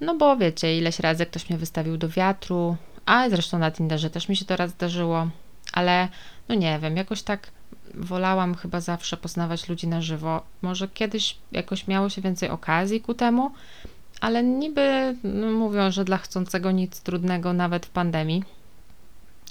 No 0.00 0.16
bo 0.16 0.36
wiecie, 0.36 0.78
ileś 0.78 1.00
razy 1.00 1.26
ktoś 1.26 1.50
mnie 1.50 1.58
wystawił 1.58 1.96
do 1.96 2.08
wiatru, 2.08 2.76
a 3.06 3.30
zresztą 3.30 3.58
na 3.58 3.70
Tinderze 3.70 4.10
też 4.10 4.28
mi 4.28 4.36
się 4.36 4.44
to 4.44 4.56
raz 4.56 4.70
zdarzyło, 4.70 5.28
ale 5.72 6.08
no 6.48 6.54
nie 6.54 6.78
wiem, 6.78 6.96
jakoś 6.96 7.22
tak 7.22 7.50
wolałam 7.94 8.54
chyba 8.54 8.80
zawsze 8.80 9.16
poznawać 9.16 9.68
ludzi 9.68 9.88
na 9.88 10.02
żywo. 10.02 10.42
Może 10.62 10.88
kiedyś 10.88 11.36
jakoś 11.52 11.86
miało 11.86 12.08
się 12.08 12.22
więcej 12.22 12.48
okazji 12.48 13.00
ku 13.00 13.14
temu, 13.14 13.50
ale 14.20 14.42
niby 14.42 15.16
no, 15.24 15.50
mówią, 15.50 15.90
że 15.90 16.04
dla 16.04 16.18
chcącego 16.18 16.70
nic 16.70 17.00
trudnego 17.00 17.52
nawet 17.52 17.86
w 17.86 17.90
pandemii. 17.90 18.44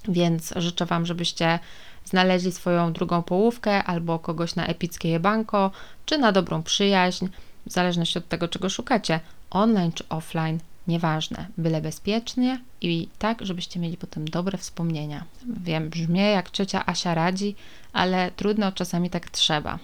Więc 0.08 0.54
życzę 0.56 0.86
Wam, 0.86 1.06
żebyście 1.06 1.60
znaleźli 2.06 2.51
swoją 2.51 2.93
drugą 2.93 3.23
połówkę 3.23 3.84
albo 3.84 4.19
kogoś 4.19 4.56
na 4.56 4.65
epickie 4.65 5.10
jebanko, 5.10 5.71
czy 6.06 6.17
na 6.17 6.32
dobrą 6.32 6.63
przyjaźń, 6.63 7.27
w 7.65 7.71
zależności 7.71 8.17
od 8.17 8.28
tego, 8.28 8.47
czego 8.47 8.69
szukacie, 8.69 9.19
online 9.50 9.91
czy 9.91 10.10
offline, 10.10 10.60
nieważne, 10.88 11.47
byle 11.58 11.82
bezpiecznie 11.82 12.62
i 12.82 13.08
tak, 13.19 13.45
żebyście 13.45 13.80
mieli 13.80 13.97
potem 13.97 14.26
dobre 14.26 14.58
wspomnienia. 14.58 15.24
Wiem, 15.45 15.89
brzmię 15.89 16.32
jak 16.32 16.52
ciocia 16.52 16.86
Asia 16.86 17.13
radzi, 17.13 17.56
ale 17.93 18.32
trudno, 18.32 18.71
czasami 18.71 19.10
tak 19.10 19.30
trzeba. 19.30 19.80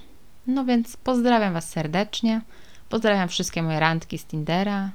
No 0.48 0.66
więc 0.66 0.98
pozdrawiam 0.98 1.54
Was 1.54 1.70
serdecznie, 1.70 2.42
pozdrawiam 2.90 3.30
wszystkie 3.30 3.63
moje 3.63 3.80
randki 3.80 4.18
z 4.18 4.26
Tindera, 4.26 4.90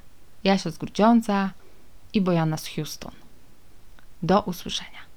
Jasio 0.44 0.70
z 0.70 0.78
Grudziądza 0.78 1.50
i 2.12 2.20
Bojana 2.20 2.56
z 2.56 2.66
Houston. 2.68 3.12
Do 4.22 4.40
usłyszenia. 4.40 5.11